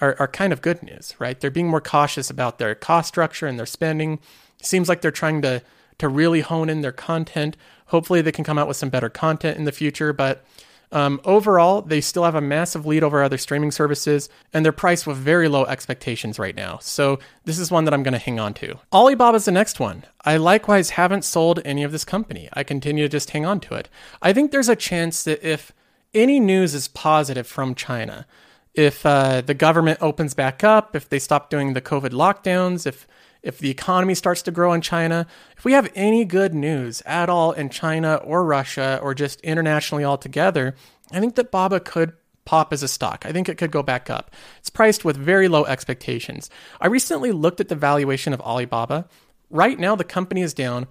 are, 0.00 0.14
are 0.18 0.28
kind 0.28 0.52
of 0.52 0.62
good 0.62 0.82
news, 0.82 1.14
right? 1.18 1.40
They're 1.40 1.50
being 1.50 1.68
more 1.68 1.80
cautious 1.80 2.30
about 2.30 2.58
their 2.58 2.74
cost 2.74 3.08
structure 3.08 3.46
and 3.46 3.58
their 3.58 3.66
spending. 3.66 4.18
Seems 4.62 4.88
like 4.88 5.00
they're 5.00 5.10
trying 5.10 5.42
to 5.42 5.62
to 6.00 6.08
really 6.08 6.40
hone 6.40 6.68
in 6.68 6.80
their 6.80 6.92
content 6.92 7.56
Hopefully, 7.90 8.22
they 8.22 8.32
can 8.32 8.44
come 8.44 8.56
out 8.56 8.68
with 8.68 8.76
some 8.76 8.88
better 8.88 9.08
content 9.08 9.58
in 9.58 9.64
the 9.64 9.72
future. 9.72 10.12
But 10.12 10.44
um, 10.92 11.20
overall, 11.24 11.82
they 11.82 12.00
still 12.00 12.22
have 12.22 12.36
a 12.36 12.40
massive 12.40 12.86
lead 12.86 13.02
over 13.02 13.20
other 13.20 13.36
streaming 13.36 13.72
services, 13.72 14.28
and 14.52 14.64
they're 14.64 14.70
priced 14.70 15.08
with 15.08 15.16
very 15.16 15.48
low 15.48 15.64
expectations 15.64 16.38
right 16.38 16.54
now. 16.54 16.78
So 16.80 17.18
this 17.46 17.58
is 17.58 17.72
one 17.72 17.84
that 17.86 17.94
I'm 17.94 18.04
going 18.04 18.12
to 18.12 18.18
hang 18.18 18.38
on 18.38 18.54
to. 18.54 18.78
Alibaba's 18.92 19.44
the 19.44 19.50
next 19.50 19.80
one. 19.80 20.04
I 20.24 20.36
likewise 20.36 20.90
haven't 20.90 21.24
sold 21.24 21.60
any 21.64 21.82
of 21.82 21.90
this 21.90 22.04
company. 22.04 22.48
I 22.52 22.62
continue 22.62 23.04
to 23.04 23.08
just 23.08 23.30
hang 23.30 23.44
on 23.44 23.58
to 23.60 23.74
it. 23.74 23.88
I 24.22 24.32
think 24.32 24.52
there's 24.52 24.68
a 24.68 24.76
chance 24.76 25.24
that 25.24 25.44
if 25.44 25.72
any 26.14 26.38
news 26.38 26.74
is 26.74 26.86
positive 26.86 27.46
from 27.48 27.74
China, 27.74 28.24
if 28.72 29.04
uh, 29.04 29.40
the 29.40 29.54
government 29.54 29.98
opens 30.00 30.34
back 30.34 30.62
up, 30.62 30.94
if 30.94 31.08
they 31.08 31.18
stop 31.18 31.50
doing 31.50 31.72
the 31.72 31.80
COVID 31.80 32.10
lockdowns, 32.10 32.86
if 32.86 33.08
if 33.42 33.58
the 33.58 33.70
economy 33.70 34.14
starts 34.14 34.42
to 34.42 34.50
grow 34.50 34.72
in 34.72 34.80
China, 34.80 35.26
if 35.56 35.64
we 35.64 35.72
have 35.72 35.90
any 35.94 36.24
good 36.24 36.54
news 36.54 37.02
at 37.06 37.28
all 37.28 37.52
in 37.52 37.68
China 37.70 38.16
or 38.16 38.44
Russia 38.44 38.98
or 39.02 39.14
just 39.14 39.40
internationally 39.40 40.04
altogether, 40.04 40.74
I 41.10 41.20
think 41.20 41.34
that 41.36 41.50
BABA 41.50 41.80
could 41.80 42.12
pop 42.44 42.72
as 42.72 42.82
a 42.82 42.88
stock. 42.88 43.24
I 43.26 43.32
think 43.32 43.48
it 43.48 43.58
could 43.58 43.70
go 43.70 43.82
back 43.82 44.10
up. 44.10 44.34
It's 44.58 44.70
priced 44.70 45.04
with 45.04 45.16
very 45.16 45.48
low 45.48 45.64
expectations. 45.64 46.50
I 46.80 46.88
recently 46.88 47.32
looked 47.32 47.60
at 47.60 47.68
the 47.68 47.76
valuation 47.76 48.32
of 48.32 48.40
Alibaba. 48.40 49.08
Right 49.50 49.78
now, 49.78 49.94
the 49.94 50.04
company 50.04 50.42
is 50.42 50.54
down 50.54 50.86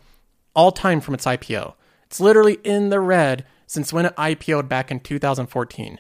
all 0.56 0.72
time 0.72 1.02
from 1.02 1.14
its 1.14 1.26
IPO. 1.26 1.74
It's 2.06 2.20
literally 2.20 2.60
in 2.64 2.90
the 2.90 3.00
red 3.00 3.46
since 3.68 3.94
when 3.94 4.06
it 4.06 4.16
IPO'd 4.16 4.68
back 4.68 4.90
in 4.90 5.00
2014. 5.00 6.00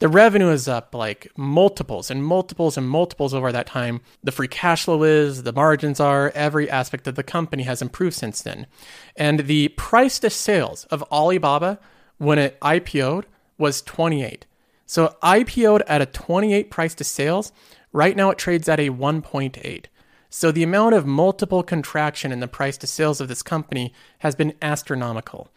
The 0.00 0.08
revenue 0.08 0.48
is 0.48 0.66
up 0.66 0.94
like 0.94 1.30
multiples 1.36 2.10
and 2.10 2.24
multiples 2.24 2.78
and 2.78 2.88
multiples 2.88 3.34
over 3.34 3.52
that 3.52 3.66
time. 3.66 4.00
The 4.24 4.32
free 4.32 4.48
cash 4.48 4.86
flow 4.86 5.02
is, 5.02 5.42
the 5.42 5.52
margins 5.52 6.00
are, 6.00 6.32
every 6.34 6.70
aspect 6.70 7.06
of 7.06 7.16
the 7.16 7.22
company 7.22 7.64
has 7.64 7.82
improved 7.82 8.16
since 8.16 8.40
then. 8.40 8.66
And 9.14 9.40
the 9.40 9.68
price 9.68 10.18
to 10.20 10.30
sales 10.30 10.86
of 10.86 11.04
Alibaba 11.12 11.78
when 12.16 12.38
it 12.38 12.58
IPO'd 12.60 13.26
was 13.58 13.82
28. 13.82 14.46
So 14.86 15.16
IPO'd 15.22 15.82
at 15.86 16.00
a 16.00 16.06
28 16.06 16.70
price 16.70 16.94
to 16.94 17.04
sales. 17.04 17.52
Right 17.92 18.16
now 18.16 18.30
it 18.30 18.38
trades 18.38 18.70
at 18.70 18.80
a 18.80 18.88
1.8. 18.88 19.84
So 20.30 20.50
the 20.50 20.62
amount 20.62 20.94
of 20.94 21.04
multiple 21.04 21.62
contraction 21.62 22.32
in 22.32 22.40
the 22.40 22.48
price 22.48 22.78
to 22.78 22.86
sales 22.86 23.20
of 23.20 23.28
this 23.28 23.42
company 23.42 23.92
has 24.20 24.34
been 24.34 24.54
astronomical 24.62 25.50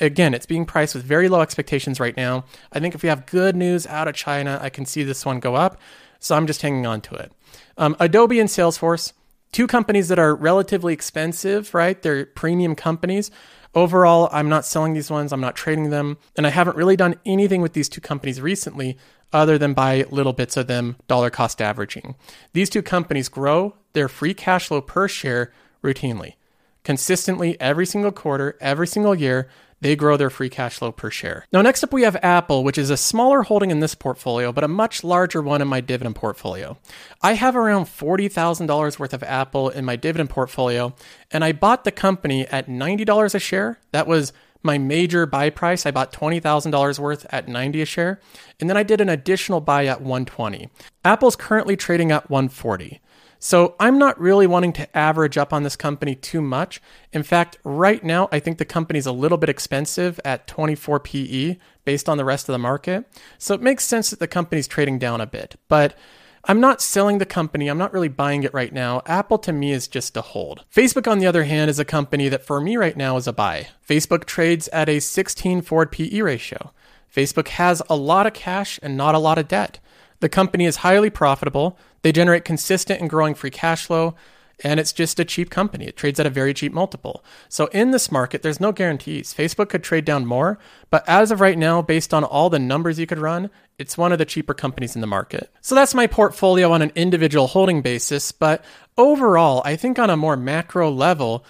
again, 0.00 0.34
it's 0.34 0.46
being 0.46 0.64
priced 0.64 0.94
with 0.94 1.04
very 1.04 1.28
low 1.28 1.40
expectations 1.40 2.00
right 2.00 2.16
now. 2.16 2.44
I 2.72 2.80
think 2.80 2.94
if 2.94 3.02
we 3.02 3.08
have 3.08 3.26
good 3.26 3.54
news 3.54 3.86
out 3.86 4.08
of 4.08 4.14
China, 4.14 4.58
I 4.60 4.70
can 4.70 4.86
see 4.86 5.02
this 5.02 5.24
one 5.24 5.40
go 5.40 5.54
up. 5.54 5.78
So 6.18 6.36
I'm 6.36 6.46
just 6.46 6.62
hanging 6.62 6.86
on 6.86 7.00
to 7.02 7.14
it. 7.14 7.32
Um, 7.78 7.96
Adobe 7.98 8.40
and 8.40 8.48
Salesforce, 8.48 9.12
two 9.52 9.66
companies 9.66 10.08
that 10.08 10.18
are 10.18 10.34
relatively 10.34 10.92
expensive, 10.92 11.74
right? 11.74 12.00
They're 12.00 12.26
premium 12.26 12.74
companies. 12.74 13.30
Overall, 13.74 14.28
I'm 14.32 14.48
not 14.48 14.66
selling 14.66 14.94
these 14.94 15.10
ones, 15.10 15.32
I'm 15.32 15.40
not 15.40 15.54
trading 15.54 15.90
them, 15.90 16.18
and 16.36 16.44
I 16.46 16.50
haven't 16.50 16.76
really 16.76 16.96
done 16.96 17.14
anything 17.24 17.62
with 17.62 17.72
these 17.72 17.88
two 17.88 18.00
companies 18.00 18.40
recently 18.40 18.98
other 19.32 19.58
than 19.58 19.74
buy 19.74 20.04
little 20.10 20.32
bits 20.32 20.56
of 20.56 20.66
them 20.66 20.96
dollar 21.06 21.30
cost 21.30 21.62
averaging. 21.62 22.16
These 22.52 22.68
two 22.68 22.82
companies 22.82 23.28
grow 23.28 23.76
their 23.92 24.08
free 24.08 24.34
cash 24.34 24.66
flow 24.66 24.80
per 24.80 25.06
share 25.06 25.52
routinely, 25.84 26.34
consistently 26.82 27.58
every 27.60 27.86
single 27.86 28.10
quarter, 28.10 28.58
every 28.60 28.88
single 28.88 29.14
year 29.14 29.48
they 29.80 29.96
grow 29.96 30.16
their 30.16 30.30
free 30.30 30.48
cash 30.48 30.78
flow 30.78 30.92
per 30.92 31.10
share. 31.10 31.46
Now, 31.52 31.62
next 31.62 31.82
up, 31.82 31.92
we 31.92 32.02
have 32.02 32.16
Apple, 32.22 32.64
which 32.64 32.78
is 32.78 32.90
a 32.90 32.96
smaller 32.96 33.42
holding 33.42 33.70
in 33.70 33.80
this 33.80 33.94
portfolio, 33.94 34.52
but 34.52 34.64
a 34.64 34.68
much 34.68 35.02
larger 35.02 35.42
one 35.42 35.62
in 35.62 35.68
my 35.68 35.80
dividend 35.80 36.16
portfolio. 36.16 36.78
I 37.22 37.34
have 37.34 37.56
around 37.56 37.86
$40,000 37.86 38.98
worth 38.98 39.14
of 39.14 39.22
Apple 39.22 39.70
in 39.70 39.84
my 39.84 39.96
dividend 39.96 40.30
portfolio, 40.30 40.94
and 41.30 41.44
I 41.44 41.52
bought 41.52 41.84
the 41.84 41.92
company 41.92 42.46
at 42.48 42.68
$90 42.68 43.34
a 43.34 43.38
share. 43.38 43.78
That 43.92 44.06
was 44.06 44.32
my 44.62 44.76
major 44.76 45.24
buy 45.26 45.50
price, 45.50 45.86
I 45.86 45.90
bought 45.90 46.12
$20,000 46.12 46.98
worth 46.98 47.26
at 47.30 47.48
90 47.48 47.82
a 47.82 47.86
share, 47.86 48.20
and 48.58 48.68
then 48.68 48.76
I 48.76 48.82
did 48.82 49.00
an 49.00 49.08
additional 49.08 49.60
buy 49.60 49.86
at 49.86 50.00
120. 50.00 50.68
Apple's 51.04 51.36
currently 51.36 51.76
trading 51.76 52.12
at 52.12 52.28
140. 52.28 53.00
So 53.42 53.74
I'm 53.80 53.98
not 53.98 54.20
really 54.20 54.46
wanting 54.46 54.74
to 54.74 54.96
average 54.96 55.38
up 55.38 55.52
on 55.52 55.62
this 55.62 55.74
company 55.74 56.14
too 56.14 56.42
much. 56.42 56.80
In 57.10 57.22
fact, 57.22 57.56
right 57.64 58.04
now, 58.04 58.28
I 58.30 58.38
think 58.38 58.58
the 58.58 58.66
company's 58.66 59.06
a 59.06 59.12
little 59.12 59.38
bit 59.38 59.48
expensive 59.48 60.20
at 60.26 60.46
24 60.46 61.00
PE 61.00 61.56
based 61.86 62.06
on 62.06 62.18
the 62.18 62.24
rest 62.24 62.50
of 62.50 62.52
the 62.52 62.58
market. 62.58 63.06
So 63.38 63.54
it 63.54 63.62
makes 63.62 63.84
sense 63.84 64.10
that 64.10 64.18
the 64.18 64.28
company's 64.28 64.68
trading 64.68 64.98
down 64.98 65.22
a 65.22 65.26
bit. 65.26 65.56
But 65.68 65.96
I'm 66.44 66.60
not 66.60 66.82
selling 66.82 67.16
the 67.16 67.26
company. 67.26 67.68
I'm 67.68 67.78
not 67.78 67.94
really 67.94 68.08
buying 68.08 68.42
it 68.42 68.52
right 68.52 68.74
now. 68.74 69.00
Apple 69.06 69.38
to 69.38 69.52
me 69.52 69.72
is 69.72 69.88
just 69.88 70.18
a 70.18 70.22
hold. 70.22 70.64
Facebook, 70.74 71.10
on 71.10 71.18
the 71.18 71.26
other 71.26 71.44
hand, 71.44 71.70
is 71.70 71.78
a 71.78 71.84
company 71.84 72.28
that 72.28 72.44
for 72.44 72.60
me 72.60 72.76
right 72.76 72.96
now 72.96 73.16
is 73.16 73.26
a 73.26 73.32
buy. 73.32 73.68
Facebook 73.86 74.26
trades 74.26 74.68
at 74.68 74.88
a 74.90 75.00
16 75.00 75.62
forward 75.62 75.92
PE 75.92 76.20
ratio. 76.20 76.72
Facebook 77.14 77.48
has 77.48 77.82
a 77.88 77.96
lot 77.96 78.26
of 78.26 78.34
cash 78.34 78.78
and 78.82 78.98
not 78.98 79.14
a 79.14 79.18
lot 79.18 79.38
of 79.38 79.48
debt. 79.48 79.80
The 80.20 80.28
company 80.28 80.66
is 80.66 80.76
highly 80.76 81.10
profitable. 81.10 81.78
They 82.02 82.12
generate 82.12 82.44
consistent 82.44 83.00
and 83.00 83.10
growing 83.10 83.34
free 83.34 83.50
cash 83.50 83.86
flow 83.86 84.14
and 84.62 84.78
it's 84.78 84.92
just 84.92 85.20
a 85.20 85.24
cheap 85.24 85.50
company. 85.50 85.86
It 85.86 85.96
trades 85.96 86.20
at 86.20 86.26
a 86.26 86.30
very 86.30 86.54
cheap 86.54 86.72
multiple. 86.72 87.24
So 87.48 87.66
in 87.66 87.90
this 87.90 88.12
market, 88.12 88.42
there's 88.42 88.60
no 88.60 88.72
guarantees. 88.72 89.34
Facebook 89.34 89.68
could 89.68 89.82
trade 89.82 90.04
down 90.04 90.26
more, 90.26 90.58
but 90.90 91.08
as 91.08 91.30
of 91.30 91.40
right 91.40 91.58
now, 91.58 91.82
based 91.82 92.12
on 92.12 92.24
all 92.24 92.50
the 92.50 92.58
numbers 92.58 92.98
you 92.98 93.06
could 93.06 93.18
run, 93.18 93.50
it's 93.78 93.96
one 93.96 94.12
of 94.12 94.18
the 94.18 94.24
cheaper 94.24 94.54
companies 94.54 94.94
in 94.94 95.00
the 95.00 95.06
market. 95.06 95.50
So 95.60 95.74
that's 95.74 95.94
my 95.94 96.06
portfolio 96.06 96.72
on 96.72 96.82
an 96.82 96.92
individual 96.94 97.46
holding 97.46 97.82
basis, 97.82 98.32
but 98.32 98.64
overall, 98.98 99.62
I 99.64 99.76
think 99.76 99.98
on 99.98 100.10
a 100.10 100.16
more 100.16 100.36
macro 100.36 100.90
level, 100.90 101.44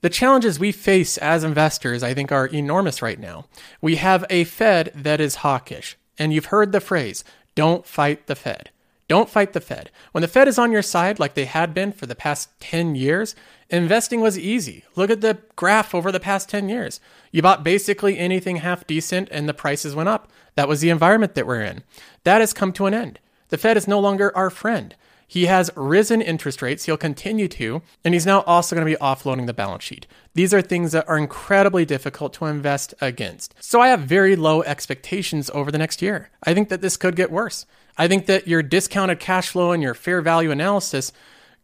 the 0.00 0.10
challenges 0.10 0.58
we 0.58 0.72
face 0.72 1.16
as 1.18 1.44
investors, 1.44 2.02
I 2.02 2.14
think, 2.14 2.30
are 2.32 2.46
enormous 2.46 3.02
right 3.02 3.18
now. 3.18 3.46
We 3.80 3.96
have 3.96 4.24
a 4.28 4.44
Fed 4.44 4.92
that 4.94 5.20
is 5.20 5.36
hawkish, 5.36 5.96
and 6.18 6.32
you've 6.32 6.46
heard 6.46 6.72
the 6.72 6.80
phrase, 6.80 7.24
don't 7.54 7.86
fight 7.86 8.26
the 8.26 8.34
Fed. 8.34 8.70
Don't 9.08 9.30
fight 9.30 9.52
the 9.52 9.60
Fed. 9.60 9.90
When 10.12 10.22
the 10.22 10.28
Fed 10.28 10.48
is 10.48 10.58
on 10.58 10.72
your 10.72 10.82
side, 10.82 11.18
like 11.18 11.34
they 11.34 11.44
had 11.44 11.72
been 11.72 11.92
for 11.92 12.06
the 12.06 12.14
past 12.14 12.48
10 12.60 12.96
years, 12.96 13.36
investing 13.70 14.20
was 14.20 14.38
easy. 14.38 14.84
Look 14.96 15.10
at 15.10 15.20
the 15.20 15.38
graph 15.54 15.94
over 15.94 16.10
the 16.10 16.18
past 16.18 16.48
10 16.48 16.68
years. 16.68 17.00
You 17.30 17.42
bought 17.42 17.62
basically 17.62 18.18
anything 18.18 18.56
half 18.56 18.86
decent 18.86 19.28
and 19.30 19.48
the 19.48 19.54
prices 19.54 19.94
went 19.94 20.08
up. 20.08 20.30
That 20.56 20.68
was 20.68 20.80
the 20.80 20.90
environment 20.90 21.34
that 21.34 21.46
we're 21.46 21.62
in. 21.62 21.84
That 22.24 22.40
has 22.40 22.52
come 22.52 22.72
to 22.74 22.86
an 22.86 22.94
end. 22.94 23.20
The 23.48 23.58
Fed 23.58 23.76
is 23.76 23.86
no 23.86 24.00
longer 24.00 24.36
our 24.36 24.50
friend. 24.50 24.94
He 25.28 25.46
has 25.46 25.70
risen 25.74 26.22
interest 26.22 26.62
rates, 26.62 26.84
he'll 26.84 26.96
continue 26.96 27.48
to, 27.48 27.82
and 28.04 28.14
he's 28.14 28.26
now 28.26 28.42
also 28.42 28.76
going 28.76 28.86
to 28.86 28.92
be 28.92 29.02
offloading 29.02 29.46
the 29.46 29.52
balance 29.52 29.82
sheet. 29.82 30.06
These 30.34 30.54
are 30.54 30.62
things 30.62 30.92
that 30.92 31.08
are 31.08 31.18
incredibly 31.18 31.84
difficult 31.84 32.32
to 32.34 32.46
invest 32.46 32.94
against. 33.00 33.54
So 33.58 33.80
I 33.80 33.88
have 33.88 34.00
very 34.00 34.36
low 34.36 34.62
expectations 34.62 35.50
over 35.50 35.72
the 35.72 35.78
next 35.78 36.00
year. 36.00 36.30
I 36.44 36.54
think 36.54 36.68
that 36.68 36.80
this 36.80 36.96
could 36.96 37.16
get 37.16 37.32
worse. 37.32 37.66
I 37.98 38.08
think 38.08 38.26
that 38.26 38.46
your 38.46 38.62
discounted 38.62 39.20
cash 39.20 39.50
flow 39.50 39.72
and 39.72 39.82
your 39.82 39.94
fair 39.94 40.20
value 40.20 40.50
analysis 40.50 41.12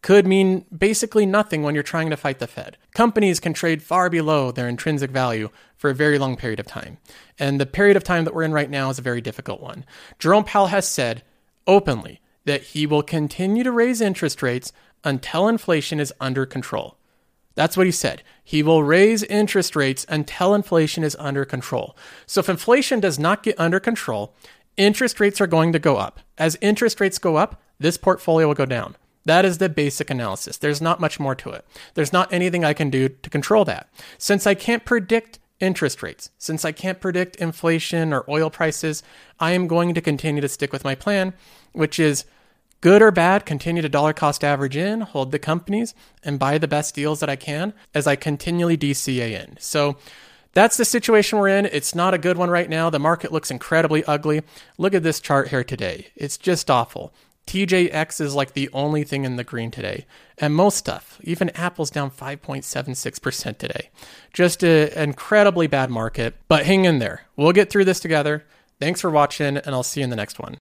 could 0.01 0.27
mean 0.27 0.65
basically 0.75 1.25
nothing 1.25 1.63
when 1.63 1.73
you're 1.73 1.83
trying 1.83 2.09
to 2.09 2.17
fight 2.17 2.39
the 2.39 2.47
Fed. 2.47 2.77
Companies 2.93 3.39
can 3.39 3.53
trade 3.53 3.81
far 3.81 4.09
below 4.09 4.51
their 4.51 4.67
intrinsic 4.67 5.11
value 5.11 5.49
for 5.77 5.89
a 5.89 5.95
very 5.95 6.19
long 6.19 6.35
period 6.35 6.59
of 6.59 6.67
time. 6.67 6.97
And 7.39 7.59
the 7.59 7.65
period 7.65 7.95
of 7.95 8.03
time 8.03 8.25
that 8.25 8.33
we're 8.33 8.43
in 8.43 8.51
right 8.51 8.69
now 8.69 8.89
is 8.89 8.99
a 8.99 9.03
very 9.03 9.21
difficult 9.21 9.61
one. 9.61 9.85
Jerome 10.19 10.43
Powell 10.43 10.67
has 10.67 10.87
said 10.87 11.23
openly 11.65 12.19
that 12.43 12.63
he 12.63 12.85
will 12.85 13.01
continue 13.01 13.63
to 13.63 13.71
raise 13.71 14.01
interest 14.01 14.43
rates 14.43 14.73
until 15.05 15.47
inflation 15.47 16.01
is 16.01 16.13
under 16.19 16.45
control. 16.45 16.97
That's 17.55 17.77
what 17.77 17.85
he 17.85 17.91
said. 17.91 18.23
He 18.43 18.63
will 18.63 18.83
raise 18.83 19.23
interest 19.23 19.75
rates 19.75 20.05
until 20.09 20.53
inflation 20.53 21.03
is 21.03 21.15
under 21.19 21.45
control. 21.45 21.95
So 22.25 22.39
if 22.39 22.49
inflation 22.49 22.99
does 22.99 23.19
not 23.19 23.43
get 23.43 23.59
under 23.59 23.79
control, 23.79 24.35
interest 24.77 25.19
rates 25.19 25.41
are 25.41 25.47
going 25.47 25.73
to 25.73 25.79
go 25.79 25.97
up. 25.97 26.19
As 26.37 26.57
interest 26.61 26.99
rates 26.99 27.19
go 27.19 27.35
up, 27.35 27.61
this 27.79 27.97
portfolio 27.97 28.47
will 28.47 28.55
go 28.55 28.65
down. 28.65 28.95
That 29.25 29.45
is 29.45 29.57
the 29.57 29.69
basic 29.69 30.09
analysis. 30.09 30.57
There's 30.57 30.81
not 30.81 30.99
much 30.99 31.19
more 31.19 31.35
to 31.35 31.51
it. 31.51 31.65
There's 31.93 32.13
not 32.13 32.31
anything 32.33 32.65
I 32.65 32.73
can 32.73 32.89
do 32.89 33.09
to 33.09 33.29
control 33.29 33.63
that. 33.65 33.89
Since 34.17 34.45
I 34.45 34.53
can't 34.53 34.83
predict 34.83 35.39
interest 35.59 36.03
rates, 36.03 36.29
since 36.37 36.65
I 36.65 36.73
can't 36.73 36.99
predict 36.99 37.37
inflation 37.37 38.13
or 38.13 38.29
oil 38.29 38.49
prices, 38.49 39.01
I 39.39 39.51
am 39.51 39.67
going 39.67 39.93
to 39.93 40.01
continue 40.01 40.41
to 40.41 40.49
stick 40.49 40.73
with 40.73 40.83
my 40.83 40.95
plan, 40.95 41.33
which 41.71 41.99
is 41.99 42.25
good 42.81 43.01
or 43.01 43.11
bad, 43.11 43.45
continue 43.45 43.81
to 43.81 43.87
dollar 43.87 44.11
cost 44.11 44.43
average 44.43 44.75
in, 44.75 45.01
hold 45.01 45.31
the 45.31 45.39
companies, 45.39 45.95
and 46.21 46.37
buy 46.37 46.57
the 46.57 46.67
best 46.67 46.93
deals 46.93 47.21
that 47.21 47.29
I 47.29 47.37
can 47.37 47.73
as 47.93 48.07
I 48.07 48.17
continually 48.17 48.77
DCA 48.77 49.41
in. 49.41 49.55
So 49.57 49.95
that's 50.53 50.77
the 50.77 50.85
situation 50.85 51.39
we're 51.39 51.49
in. 51.49 51.65
It's 51.65 51.95
not 51.95 52.13
a 52.13 52.19
good 52.19 52.37
one 52.37 52.49
right 52.49 52.69
now. 52.69 52.89
The 52.89 52.99
market 52.99 53.31
looks 53.31 53.51
incredibly 53.51 54.03
ugly. 54.05 54.41
Look 54.77 54.93
at 54.93 55.03
this 55.03 55.19
chart 55.19 55.49
here 55.49 55.63
today. 55.63 56.07
It's 56.15 56.37
just 56.37 56.69
awful. 56.69 57.13
TJX 57.47 58.21
is 58.21 58.35
like 58.35 58.53
the 58.53 58.69
only 58.71 59.03
thing 59.03 59.25
in 59.25 59.35
the 59.35 59.43
green 59.43 59.71
today. 59.71 60.05
And 60.37 60.55
most 60.55 60.77
stuff, 60.77 61.19
even 61.23 61.49
Apple's 61.49 61.89
down 61.89 62.09
5.76% 62.09 63.57
today. 63.57 63.89
Just 64.31 64.63
an 64.63 64.89
incredibly 64.97 65.67
bad 65.67 65.89
market, 65.89 66.35
but 66.47 66.65
hang 66.65 66.85
in 66.85 66.99
there. 66.99 67.23
We'll 67.35 67.51
get 67.51 67.69
through 67.69 67.85
this 67.85 67.99
together. 67.99 68.45
Thanks 68.79 69.01
for 69.01 69.09
watching, 69.09 69.57
and 69.57 69.69
I'll 69.69 69.83
see 69.83 69.99
you 69.99 70.05
in 70.05 70.09
the 70.09 70.15
next 70.15 70.39
one. 70.39 70.57